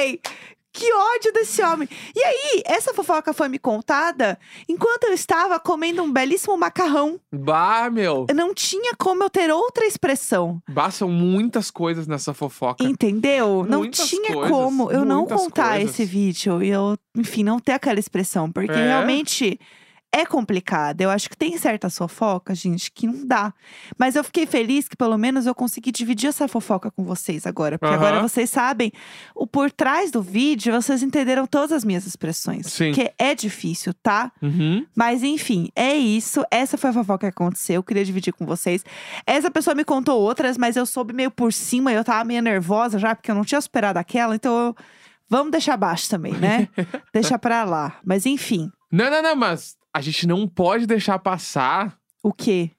homem! 0.00 0.20
Que 0.70 0.92
ódio 0.92 1.32
desse 1.32 1.60
homem. 1.60 1.88
E 2.14 2.22
aí, 2.22 2.62
essa 2.64 2.94
fofoca 2.94 3.32
foi 3.32 3.48
me 3.48 3.58
contada 3.58 4.38
enquanto 4.68 5.04
eu 5.04 5.12
estava 5.12 5.58
comendo 5.58 6.04
um 6.04 6.12
belíssimo 6.12 6.56
macarrão. 6.56 7.18
Bah, 7.34 7.90
meu. 7.90 8.26
Eu 8.28 8.34
não 8.34 8.54
tinha 8.54 8.92
como 8.96 9.24
eu 9.24 9.30
ter 9.30 9.50
outra 9.50 9.84
expressão. 9.84 10.62
Bah, 10.68 10.88
são 10.92 11.08
muitas 11.08 11.68
coisas 11.68 12.06
nessa 12.06 12.32
fofoca. 12.32 12.84
Entendeu? 12.84 13.66
não 13.68 13.80
Muitas 13.80 14.08
tinha 14.08 14.32
coisas, 14.32 14.50
como 14.52 14.92
eu 14.92 15.04
não 15.04 15.26
contar 15.26 15.70
coisas. 15.78 15.90
esse 15.90 16.04
vídeo 16.04 16.62
e 16.62 16.68
eu, 16.68 16.96
enfim, 17.16 17.42
não 17.42 17.58
ter 17.58 17.72
aquela 17.72 17.98
expressão. 17.98 18.48
Porque 18.52 18.70
É. 18.70 18.86
realmente 18.86 19.58
é 20.12 20.24
complicado. 20.24 21.00
Eu 21.00 21.10
acho 21.10 21.28
que 21.28 21.36
tem 21.36 21.56
certas 21.58 21.96
fofocas, 21.96 22.58
gente, 22.58 22.90
que 22.90 23.06
não 23.06 23.26
dá. 23.26 23.52
Mas 23.98 24.16
eu 24.16 24.24
fiquei 24.24 24.46
feliz 24.46 24.88
que 24.88 24.96
pelo 24.96 25.16
menos 25.18 25.46
eu 25.46 25.54
consegui 25.54 25.92
dividir 25.92 26.28
essa 26.28 26.48
fofoca 26.48 26.90
com 26.90 27.04
vocês 27.04 27.46
agora. 27.46 27.78
Porque 27.78 27.94
agora 27.94 28.16
Aham. 28.18 28.28
vocês 28.28 28.48
sabem 28.50 28.90
o 29.34 29.46
por 29.46 29.70
trás 29.70 30.10
do 30.10 30.22
vídeo, 30.22 30.72
vocês 30.72 31.02
entenderam 31.02 31.46
todas 31.46 31.72
as 31.72 31.84
minhas 31.84 32.06
expressões. 32.06 32.66
Sim. 32.66 32.92
Porque 32.92 33.12
é 33.18 33.34
difícil, 33.34 33.92
tá? 34.02 34.32
Uhum. 34.42 34.86
Mas 34.96 35.22
enfim, 35.22 35.68
é 35.76 35.94
isso. 35.94 36.44
Essa 36.50 36.76
foi 36.78 36.90
a 36.90 36.92
fofoca 36.92 37.26
que 37.30 37.34
aconteceu. 37.42 37.76
Eu 37.76 37.82
queria 37.82 38.04
dividir 38.04 38.32
com 38.32 38.46
vocês. 38.46 38.84
Essa 39.26 39.50
pessoa 39.50 39.74
me 39.74 39.84
contou 39.84 40.20
outras, 40.20 40.56
mas 40.58 40.76
eu 40.76 40.86
soube 40.86 41.12
meio 41.12 41.30
por 41.30 41.52
cima 41.52 41.92
e 41.92 41.94
eu 41.96 42.02
tava 42.04 42.24
meio 42.24 42.42
nervosa 42.42 42.98
já, 42.98 43.14
porque 43.14 43.30
eu 43.30 43.34
não 43.34 43.44
tinha 43.44 43.60
superado 43.60 43.98
aquela. 43.98 44.34
Então, 44.34 44.56
eu- 44.58 44.76
vamos 45.28 45.50
deixar 45.52 45.74
abaixo 45.74 46.08
também, 46.08 46.32
né? 46.32 46.68
Deixa 47.12 47.38
pra 47.38 47.62
lá. 47.64 47.98
Mas 48.04 48.24
enfim, 48.26 48.70
Não, 48.90 49.10
não, 49.10 49.22
não, 49.22 49.36
mas 49.36 49.76
a 49.94 50.00
gente 50.00 50.26
não 50.26 50.46
pode 50.46 50.86
deixar 50.86 51.18
passar. 51.18 51.98
o 52.22 52.32
quê? 52.32 52.70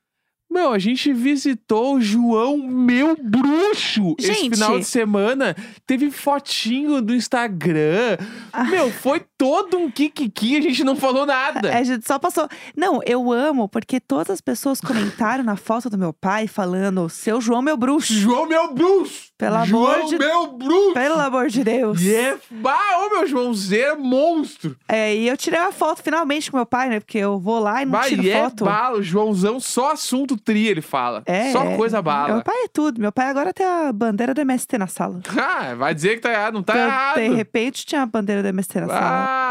Meu, 0.51 0.73
a 0.73 0.79
gente 0.79 1.13
visitou 1.13 1.95
o 1.95 2.01
João 2.01 2.57
Meu 2.57 3.15
Bruxo 3.21 4.15
esse 4.17 4.33
Gente. 4.33 4.49
final 4.57 4.79
de 4.79 4.85
semana. 4.85 5.55
Teve 5.85 6.09
fotinho 6.09 7.01
do 7.01 7.13
Instagram. 7.13 8.17
Ah. 8.51 8.63
Meu, 8.63 8.91
foi 8.91 9.21
todo 9.37 9.77
um 9.77 9.91
kikiki, 9.91 10.57
a 10.57 10.61
gente 10.61 10.83
não 10.83 10.95
falou 10.95 11.25
nada. 11.25 11.69
A 11.79 11.83
gente 11.83 12.05
só 12.05 12.17
passou. 12.17 12.47
Não, 12.75 12.99
eu 13.05 13.31
amo, 13.31 13.69
porque 13.69 13.99
todas 13.99 14.29
as 14.31 14.41
pessoas 14.41 14.81
comentaram 14.81 15.43
na 15.43 15.55
foto 15.55 15.89
do 15.89 15.97
meu 15.97 16.11
pai 16.11 16.47
falando: 16.47 17.07
seu 17.09 17.39
João, 17.39 17.61
meu 17.61 17.77
bruxo. 17.77 18.11
João 18.13 18.47
Meu 18.47 18.73
Bruxo! 18.73 19.29
Pelo 19.37 19.63
João 19.65 19.85
amor 19.93 20.05
de- 20.09 20.17
Meu 20.17 20.47
Bruxo! 20.47 20.93
Pelo 20.93 21.19
amor 21.19 21.47
de 21.47 21.63
Deus. 21.63 22.01
E 22.01 22.13
é... 22.13 22.37
Bah, 22.51 23.05
ô 23.05 23.09
meu 23.11 23.27
Joãozinho 23.27 23.81
é 23.83 23.95
monstro! 23.95 24.75
É, 24.87 25.15
e 25.15 25.27
eu 25.27 25.37
tirei 25.37 25.59
uma 25.59 25.71
foto 25.71 26.01
finalmente 26.03 26.49
com 26.51 26.57
meu 26.57 26.65
pai, 26.65 26.89
né? 26.89 26.99
Porque 26.99 27.17
eu 27.19 27.39
vou 27.39 27.59
lá 27.59 27.81
e 27.81 27.85
não 27.85 27.91
Bah, 27.93 28.01
tiro 28.07 28.23
e 28.23 28.29
é 28.29 28.41
foto. 28.43 28.65
bala, 28.65 28.97
o 28.97 29.03
Joãozão 29.03 29.59
só 29.59 29.91
assunto 29.93 30.35
tri, 30.39 30.67
ele 30.67 30.81
fala. 30.81 31.21
É, 31.25 31.51
só 31.51 31.63
é. 31.63 31.75
coisa 31.77 31.97
Meu 31.97 32.03
bala. 32.03 32.41
pai 32.43 32.55
é 32.63 32.67
tudo. 32.67 32.99
Meu 33.01 33.11
pai 33.11 33.27
agora 33.29 33.53
tem 33.53 33.65
a 33.65 33.91
bandeira 33.91 34.33
do 34.33 34.41
MST 34.41 34.77
na 34.77 34.87
sala. 34.87 35.19
Ah, 35.59 35.73
vai 35.75 35.93
dizer 35.95 36.15
que 36.15 36.21
tá 36.21 36.31
errado, 36.31 36.53
não 36.53 36.63
tá 36.63 36.73
Então, 36.73 36.85
errado. 36.85 37.15
De 37.19 37.29
repente 37.29 37.85
tinha 37.85 38.01
a 38.01 38.05
bandeira 38.05 38.41
da 38.43 38.49
MST 38.49 38.79
na 38.81 38.87
sala. 38.87 38.99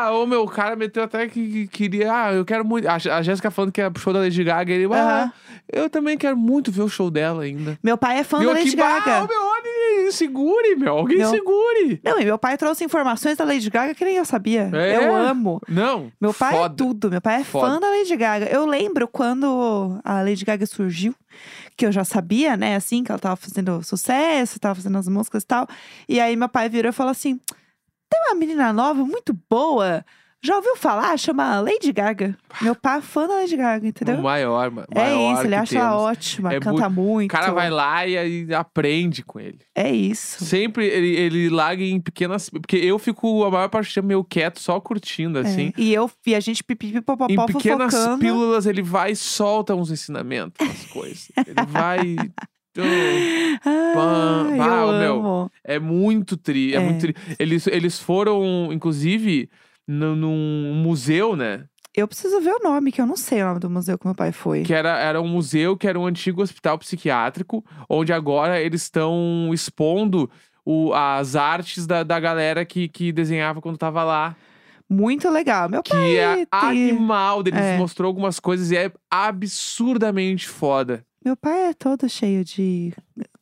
Ah, 0.07 0.11
o 0.12 0.27
meu 0.27 0.46
cara 0.46 0.74
meteu 0.77 1.03
até 1.03 1.27
que, 1.29 1.66
que 1.66 1.68
queria. 1.68 2.12
Ah, 2.12 2.33
eu 2.33 2.44
quero 2.44 2.64
muito. 2.64 2.87
A, 2.88 2.94
a 2.94 3.22
Jéssica 3.22 3.51
falando 3.51 3.72
que 3.72 3.81
é 3.81 3.90
show 3.98 4.12
da 4.12 4.20
Lady 4.20 4.42
Gaga. 4.44 4.72
Ele, 4.72 4.87
ah, 4.94 4.96
Aham. 5.24 5.33
eu 5.72 5.90
também 5.90 6.16
quero 6.16 6.37
muito 6.37 6.70
ver 6.72 6.83
o 6.83 6.88
show 6.88 7.11
dela 7.11 7.42
ainda. 7.42 7.79
Meu 7.83 7.96
pai 7.98 8.18
é 8.18 8.24
fã 8.24 8.38
E 8.40 8.44
eu 8.44 8.53
da 8.53 8.59
Lady 8.59 8.74
Gaga. 8.77 9.24
ô, 9.24 9.27
meu, 9.29 9.42
olha, 9.42 9.62
segure, 10.12 10.76
meu. 10.76 10.98
Alguém 10.98 11.18
Meu- 11.18 11.30
segure. 11.30 12.00
Não, 12.04 12.18
e 12.20 12.24
meu 12.24 12.38
pai 12.38 12.56
trouxe 12.58 12.84
informações 12.84 13.36
da 13.36 13.44
Lady 13.44 13.68
Gaga 13.70 13.94
que 13.94 14.04
nem 14.04 14.16
eu 14.16 14.24
sabia. 14.24 14.70
É? 14.72 14.96
Eu 14.96 15.14
amo. 15.14 15.60
Não. 15.68 16.12
Meu 16.20 16.32
pai 16.34 16.52
foda. 16.52 16.74
é 16.74 16.76
tudo. 16.76 17.10
Meu 17.10 17.20
pai 17.20 17.40
é 17.40 17.44
Foda. 17.44 17.66
fã 17.74 17.80
da 17.80 17.88
Lady 17.90 18.16
Gaga. 18.16 18.46
Eu 18.46 18.66
lembro 18.66 19.06
quando 19.08 19.98
a 20.04 20.22
Lady 20.22 20.44
Gaga 20.44 20.66
surgiu, 20.66 21.14
que 21.76 21.86
eu 21.86 21.92
já 21.92 22.04
sabia, 22.04 22.56
né, 22.56 22.76
assim, 22.76 23.04
que 23.04 23.10
ela 23.12 23.18
tava 23.18 23.36
fazendo 23.36 23.82
sucesso, 23.82 24.58
tava 24.58 24.74
fazendo 24.74 24.98
as 24.98 25.08
músicas 25.08 25.42
e 25.42 25.46
tal. 25.46 25.66
E 26.08 26.20
aí 26.20 26.34
meu 26.36 26.48
pai 26.48 26.68
virou 26.68 26.90
e 26.90 26.92
falou 26.92 27.10
assim: 27.12 27.38
tem 28.10 28.20
uma 28.26 28.34
menina 28.34 28.72
nova 28.72 29.04
muito 29.04 29.36
boa. 29.48 30.04
Já 30.40 30.55
ouviu 30.57 30.77
falar? 30.77 31.16
Chama 31.18 31.61
Lady 31.61 31.92
Gaga. 31.92 32.37
Meu 32.62 32.74
pai 32.77 32.98
é 32.98 33.01
fã 33.03 33.27
da 33.27 33.35
Lady 33.35 33.57
Gaga, 33.57 33.87
entendeu? 33.88 34.14
O 34.16 34.22
maior, 34.22 34.70
ma- 34.70 34.85
É 34.94 35.33
isso, 35.33 35.42
ele 35.42 35.55
acha 35.57 35.79
ela 35.79 35.88
temos. 35.90 36.03
ótima, 36.05 36.55
É 36.55 36.61
canta 36.61 36.88
muito. 36.88 37.29
O 37.31 37.35
cara 37.35 37.51
vai 37.53 37.68
lá 37.68 38.07
e 38.07 38.16
aí 38.16 38.55
aprende 38.55 39.24
com 39.24 39.40
ele. 39.40 39.59
É 39.74 39.90
isso. 39.90 40.44
Sempre 40.44 40.87
ele, 40.87 41.09
ele 41.16 41.48
larga 41.48 41.83
em 41.83 42.01
pequenas. 42.01 42.48
Porque 42.48 42.77
eu 42.77 42.98
fico 43.01 43.42
a 43.44 43.51
maior 43.51 43.68
parte 43.68 43.90
do 43.90 43.94
tempo 43.94 44.07
meio 44.07 44.22
quieto, 44.22 44.61
só 44.61 44.81
curtindo, 44.81 45.40
assim. 45.40 45.72
É. 45.77 45.81
E 45.81 45.92
eu 45.92 46.09
e 46.24 46.35
a 46.37 46.40
gente 46.40 46.62
pipipi 46.62 47.01
popopó 47.01 47.33
Em 47.33 47.46
pequenas 47.46 47.92
fofocando. 47.92 48.18
pílulas, 48.20 48.64
ele 48.66 48.83
vai 48.83 49.11
e 49.12 49.16
solta 49.16 49.74
uns 49.74 49.90
ensinamentos, 49.90 50.55
umas 50.64 50.85
coisas. 50.92 51.29
Ele 51.37 51.66
vai. 51.66 52.16
Ah, 53.64 54.85
ô, 54.87 54.92
meu. 54.98 55.14
amo. 55.16 55.51
é 55.64 55.79
muito 55.79 56.37
tri, 56.37 56.74
é, 56.74 56.77
É. 56.77 56.81
muito 56.81 57.01
tri. 57.01 57.14
Eles, 57.38 57.66
eles 57.66 57.98
foram, 57.98 58.72
inclusive, 58.72 59.48
no, 59.88 60.14
num 60.14 60.74
museu, 60.74 61.35
né? 61.35 61.64
Eu 61.94 62.07
preciso 62.07 62.40
ver 62.40 62.53
o 62.53 62.62
nome, 62.62 62.92
que 62.92 63.01
eu 63.01 63.07
não 63.07 63.16
sei 63.16 63.42
o 63.42 63.46
nome 63.46 63.59
do 63.59 63.68
museu 63.70 63.98
que 63.98 64.07
meu 64.07 64.14
pai 64.14 64.31
foi. 64.31 64.62
Que 64.62 64.74
era, 64.74 64.98
era 64.98 65.20
um 65.20 65.27
museu 65.27 65.77
que 65.77 65.88
era 65.88 65.98
um 65.98 66.07
antigo 66.07 66.42
hospital 66.42 66.79
psiquiátrico, 66.79 67.64
onde 67.88 68.12
agora 68.12 68.61
eles 68.61 68.83
estão 68.83 69.51
expondo 69.53 70.31
o- 70.64 70.92
as 70.92 71.35
artes 71.35 71.87
da, 71.87 72.05
da 72.05 72.20
galera 72.20 72.64
que, 72.64 72.87
que 72.88 73.11
desenhava 73.11 73.61
quando 73.61 73.79
tava 73.79 74.05
lá. 74.05 74.37
Muito 74.88 75.29
legal. 75.29 75.68
Meu 75.68 75.83
Que 75.83 75.90
pai 75.90 76.16
é 76.16 76.35
tem- 76.46 76.46
animal. 76.90 77.40
Eles 77.40 77.55
É. 77.61 77.77
mostrou 77.79 78.07
algumas 78.07 78.38
coisas 78.38 78.70
e 78.70 78.77
é 78.77 78.92
absurdamente 79.11 80.48
foda. 80.48 81.05
Meu 81.24 81.37
pai 81.37 81.70
é 81.70 81.74
todo 81.74 82.09
cheio 82.09 82.44
de 82.44 82.92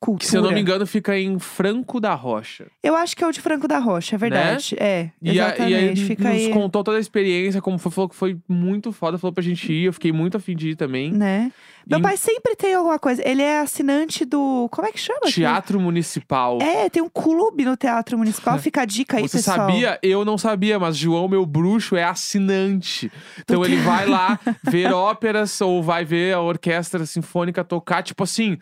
cultura. 0.01 0.21
Que, 0.25 0.27
se 0.31 0.37
eu 0.37 0.43
não 0.43 0.53
me 0.53 0.61
engano, 0.61 0.87
fica 0.87 1.19
em 1.19 1.39
Franco 1.39 2.01
da 2.01 2.15
Rocha. 2.15 2.67
Eu 2.83 2.95
acho 2.97 3.17
que 3.17 3.23
é 3.25 3.27
o 3.27 3.33
de 3.33 3.41
Franco 3.41 3.67
da 3.69 3.79
Rocha, 3.79 4.17
é 4.17 4.19
verdade. 4.19 4.77
É, 4.79 5.05
Né? 5.05 5.12
E, 5.23 5.41
a- 5.41 5.47
exatamente. 5.49 5.73
e 5.73 5.75
aí 5.75 5.97
Fica 5.97 6.25
nos 6.25 6.33
aí, 6.33 6.51
contou 6.53 6.85
toda 6.85 6.97
a 6.99 7.01
experiência, 7.01 7.61
como 7.61 7.79
foi, 7.79 7.93
falou 7.93 8.09
que 8.09 8.17
foi 8.17 8.39
muito 8.49 8.93
foda, 8.93 9.19
falou 9.19 9.33
pra 9.33 9.43
gente 9.43 9.73
ir, 9.73 9.85
eu 9.87 9.93
fiquei 9.93 10.12
muito 10.12 10.37
afim 10.37 10.55
de 10.57 10.71
ir 10.71 10.77
também. 10.77 11.12
né? 11.12 11.51
Meu 11.89 12.01
pai 12.01 12.17
sempre 12.17 12.57
tem 12.57 12.75
alguma 12.75 12.99
coisa. 12.99 13.23
Ele 13.25 13.41
é 13.43 13.61
assinante 13.61 14.25
do... 14.25 14.69
Como 14.73 14.89
é 14.89 14.91
que 14.91 14.99
chama? 14.99 15.21
Teatro 15.27 15.79
Municipal. 15.79 16.59
É, 16.61 16.91
tem 16.91 17.01
um 17.01 17.09
clube 17.09 17.65
no 17.65 17.77
Teatro 17.77 18.19
Municipal. 18.19 18.59
Fica 18.59 18.83
a 18.83 18.85
dica 18.85 19.19
aí, 19.19 19.23
Você 19.23 19.37
pessoal. 19.37 19.57
sabia? 19.69 19.97
Eu 20.03 20.25
não 20.25 20.37
sabia, 20.37 20.81
mas 20.81 20.97
João, 20.97 21.29
meu 21.29 21.47
bruxo, 21.47 21.95
é 21.95 22.03
assinante. 22.03 23.11
Então 23.39 23.65
ele 23.65 23.77
vai 23.77 24.05
lá 24.05 24.39
ver 24.69 24.93
óperas 24.93 25.61
ou 25.61 25.81
vai 25.81 26.05
ver 26.05 26.35
a 26.35 26.41
orquestra 26.41 27.07
sinfônica 27.07 27.62
tocar, 27.62 28.03
tipo 28.03 28.25
assim. 28.25 28.59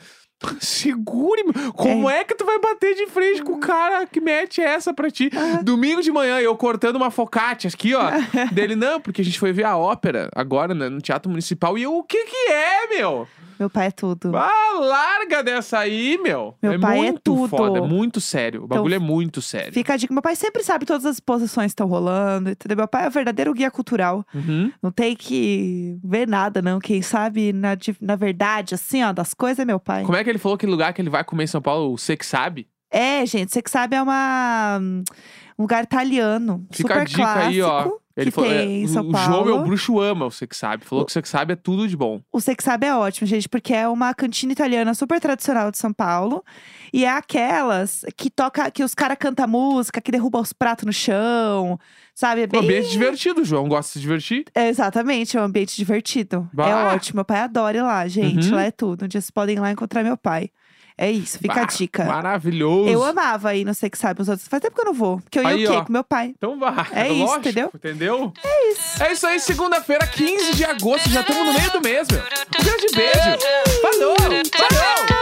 Segure, 0.60 1.42
como 1.74 2.08
é. 2.08 2.24
que 2.24 2.34
tu 2.34 2.44
vai 2.44 2.58
bater 2.58 2.94
de 2.94 3.06
frente 3.06 3.42
com 3.42 3.54
o 3.54 3.60
cara 3.60 4.06
que 4.06 4.20
mete 4.20 4.60
essa 4.60 4.92
pra 4.92 5.10
ti? 5.10 5.30
Domingo 5.62 6.02
de 6.02 6.10
manhã, 6.10 6.40
eu 6.40 6.56
cortando 6.56 6.96
uma 6.96 7.10
focaccia 7.10 7.70
aqui, 7.72 7.94
ó. 7.94 8.10
dele, 8.52 8.76
não, 8.76 9.00
porque 9.00 9.22
a 9.22 9.24
gente 9.24 9.38
foi 9.38 9.52
ver 9.52 9.64
a 9.64 9.76
ópera 9.76 10.28
agora 10.34 10.74
né, 10.74 10.88
no 10.88 11.00
Teatro 11.00 11.30
Municipal. 11.30 11.76
E 11.78 11.82
eu, 11.82 11.96
o 11.96 12.02
que 12.02 12.24
que 12.24 12.50
é, 12.50 12.96
meu? 12.96 13.26
Meu 13.58 13.70
pai 13.70 13.86
é 13.86 13.90
tudo. 13.90 14.36
Ah, 14.36 14.78
larga 14.80 15.42
dessa 15.42 15.78
aí, 15.78 16.18
meu. 16.22 16.54
Meu 16.62 16.72
é 16.72 16.78
pai 16.78 16.98
é 16.98 17.02
muito 17.02 17.20
tudo. 17.22 17.48
foda, 17.48 17.78
é 17.78 17.82
muito 17.82 18.20
sério. 18.20 18.64
O 18.64 18.66
bagulho 18.66 18.94
é 18.94 18.98
muito 18.98 19.40
sério. 19.40 19.72
Fica 19.72 19.94
a 19.94 19.96
dica. 19.96 20.12
Meu 20.12 20.22
pai 20.22 20.34
sempre 20.36 20.62
sabe 20.62 20.84
todas 20.84 21.06
as 21.06 21.20
posições 21.20 21.66
que 21.66 21.72
estão 21.72 21.86
rolando, 21.86 22.50
entendeu? 22.50 22.76
Meu 22.76 22.88
pai 22.88 23.04
é 23.04 23.08
o 23.08 23.10
verdadeiro 23.10 23.52
guia 23.54 23.70
cultural. 23.70 24.24
Uhum. 24.34 24.72
Não 24.82 24.90
tem 24.90 25.14
que 25.14 25.98
ver 26.02 26.26
nada, 26.26 26.60
não. 26.60 26.78
Quem 26.80 27.00
sabe, 27.02 27.52
na, 27.52 27.74
di- 27.74 27.96
na 28.00 28.16
verdade, 28.16 28.74
assim, 28.74 29.02
ó, 29.04 29.12
das 29.12 29.34
coisas 29.34 29.58
é 29.60 29.64
meu 29.64 29.78
pai. 29.78 30.02
Como 30.04 30.16
é 30.16 30.24
que 30.24 30.30
ele 30.30 30.38
falou 30.38 30.58
que 30.58 30.66
lugar 30.66 30.92
que 30.92 31.00
ele 31.00 31.10
vai 31.10 31.22
comer 31.24 31.44
em 31.44 31.48
São 31.48 31.62
Paulo, 31.62 31.96
você 31.96 32.16
que 32.16 32.26
sabe? 32.26 32.66
É, 32.90 33.24
gente, 33.26 33.52
você 33.52 33.60
que 33.60 33.70
sabe, 33.70 33.96
é 33.96 34.02
uma, 34.02 34.78
um 34.80 35.62
lugar 35.62 35.82
italiano. 35.82 36.64
Fica 36.70 36.88
super 36.94 37.00
a 37.00 37.04
dica 37.04 37.34
aí, 37.46 37.60
ó. 37.62 37.90
Ele 38.16 38.30
falou, 38.30 38.50
é, 38.50 38.64
em 38.64 38.86
São 38.86 39.08
o 39.08 39.10
Paulo. 39.10 39.44
João 39.44 39.48
é 39.48 39.60
o 39.60 39.64
bruxo 39.64 39.98
ama, 39.98 40.30
você 40.30 40.46
que 40.46 40.56
sabe. 40.56 40.84
Falou 40.84 41.04
que 41.04 41.12
você 41.12 41.20
que 41.20 41.28
sabe 41.28 41.54
é 41.54 41.56
tudo 41.56 41.88
de 41.88 41.96
bom. 41.96 42.22
O 42.32 42.40
Você 42.40 42.54
que 42.54 42.62
sabe 42.62 42.86
é 42.86 42.94
ótimo, 42.94 43.26
gente, 43.26 43.48
porque 43.48 43.74
é 43.74 43.88
uma 43.88 44.14
cantina 44.14 44.52
italiana 44.52 44.94
super 44.94 45.20
tradicional 45.20 45.70
de 45.70 45.78
São 45.78 45.92
Paulo. 45.92 46.44
E 46.92 47.04
é 47.04 47.10
aquelas 47.10 48.04
que 48.16 48.30
toca, 48.30 48.70
que 48.70 48.84
os 48.84 48.94
caras 48.94 49.16
cantam 49.18 49.48
música, 49.48 50.00
que 50.00 50.12
derruba 50.12 50.38
os 50.40 50.52
pratos 50.52 50.84
no 50.84 50.92
chão, 50.92 51.78
sabe? 52.14 52.42
É 52.42 52.44
Um 52.44 52.48
bem... 52.48 52.60
ambiente 52.60 52.90
divertido, 52.90 53.40
o 53.40 53.44
João 53.44 53.68
gosta 53.68 53.88
de 53.90 53.92
se 53.94 54.00
divertir. 54.00 54.44
É, 54.54 54.68
exatamente, 54.68 55.36
é 55.36 55.40
um 55.40 55.44
ambiente 55.44 55.76
divertido. 55.76 56.48
Bah. 56.52 56.68
É 56.68 56.74
ótimo. 56.94 57.16
Meu 57.16 57.24
pai 57.24 57.40
adora 57.40 57.76
ir 57.78 57.82
lá, 57.82 58.06
gente. 58.06 58.48
Uhum. 58.48 58.54
Lá 58.54 58.62
é 58.62 58.70
tudo. 58.70 59.06
Um 59.06 59.08
dia 59.08 59.20
vocês 59.20 59.30
podem 59.30 59.56
ir 59.56 59.60
lá 59.60 59.72
encontrar 59.72 60.04
meu 60.04 60.16
pai. 60.16 60.50
É 60.96 61.10
isso, 61.10 61.38
fica 61.40 61.54
a 61.54 61.66
Bah, 61.66 61.72
dica. 61.72 62.04
Maravilhoso. 62.04 62.88
Eu 62.88 63.02
amava 63.02 63.54
ir, 63.54 63.64
não 63.64 63.74
sei 63.74 63.90
que 63.90 63.98
sabe, 63.98 64.22
os 64.22 64.28
outros. 64.28 64.46
Faz 64.46 64.60
tempo 64.62 64.74
que 64.76 64.80
eu 64.80 64.84
não 64.84 64.94
vou. 64.94 65.20
Porque 65.20 65.38
eu 65.40 65.42
ia 65.42 65.48
Aí, 65.48 65.66
o 65.66 65.70
quê? 65.70 65.76
ó. 65.76 65.84
Com 65.84 65.92
meu 65.92 66.04
pai. 66.04 66.34
Então 66.36 66.58
vá. 66.58 66.86
É 66.92 67.08
isso, 67.08 67.24
lógico, 67.24 67.38
entendeu? 67.40 67.70
Entendeu? 67.74 68.32
É 68.44 68.70
isso. 68.72 69.02
É 69.02 69.12
isso 69.12 69.26
aí, 69.26 69.40
segunda-feira, 69.40 70.06
15 70.06 70.54
de 70.54 70.64
agosto. 70.64 71.10
Já 71.10 71.22
estamos 71.22 71.46
no 71.46 71.52
meio 71.52 71.70
do 71.72 71.80
mês, 71.80 72.06
meu. 72.10 72.20
Um 72.20 72.64
grande 72.64 72.86
beijo. 72.94 73.38
Falou! 73.82 74.16
Falou! 74.18 75.13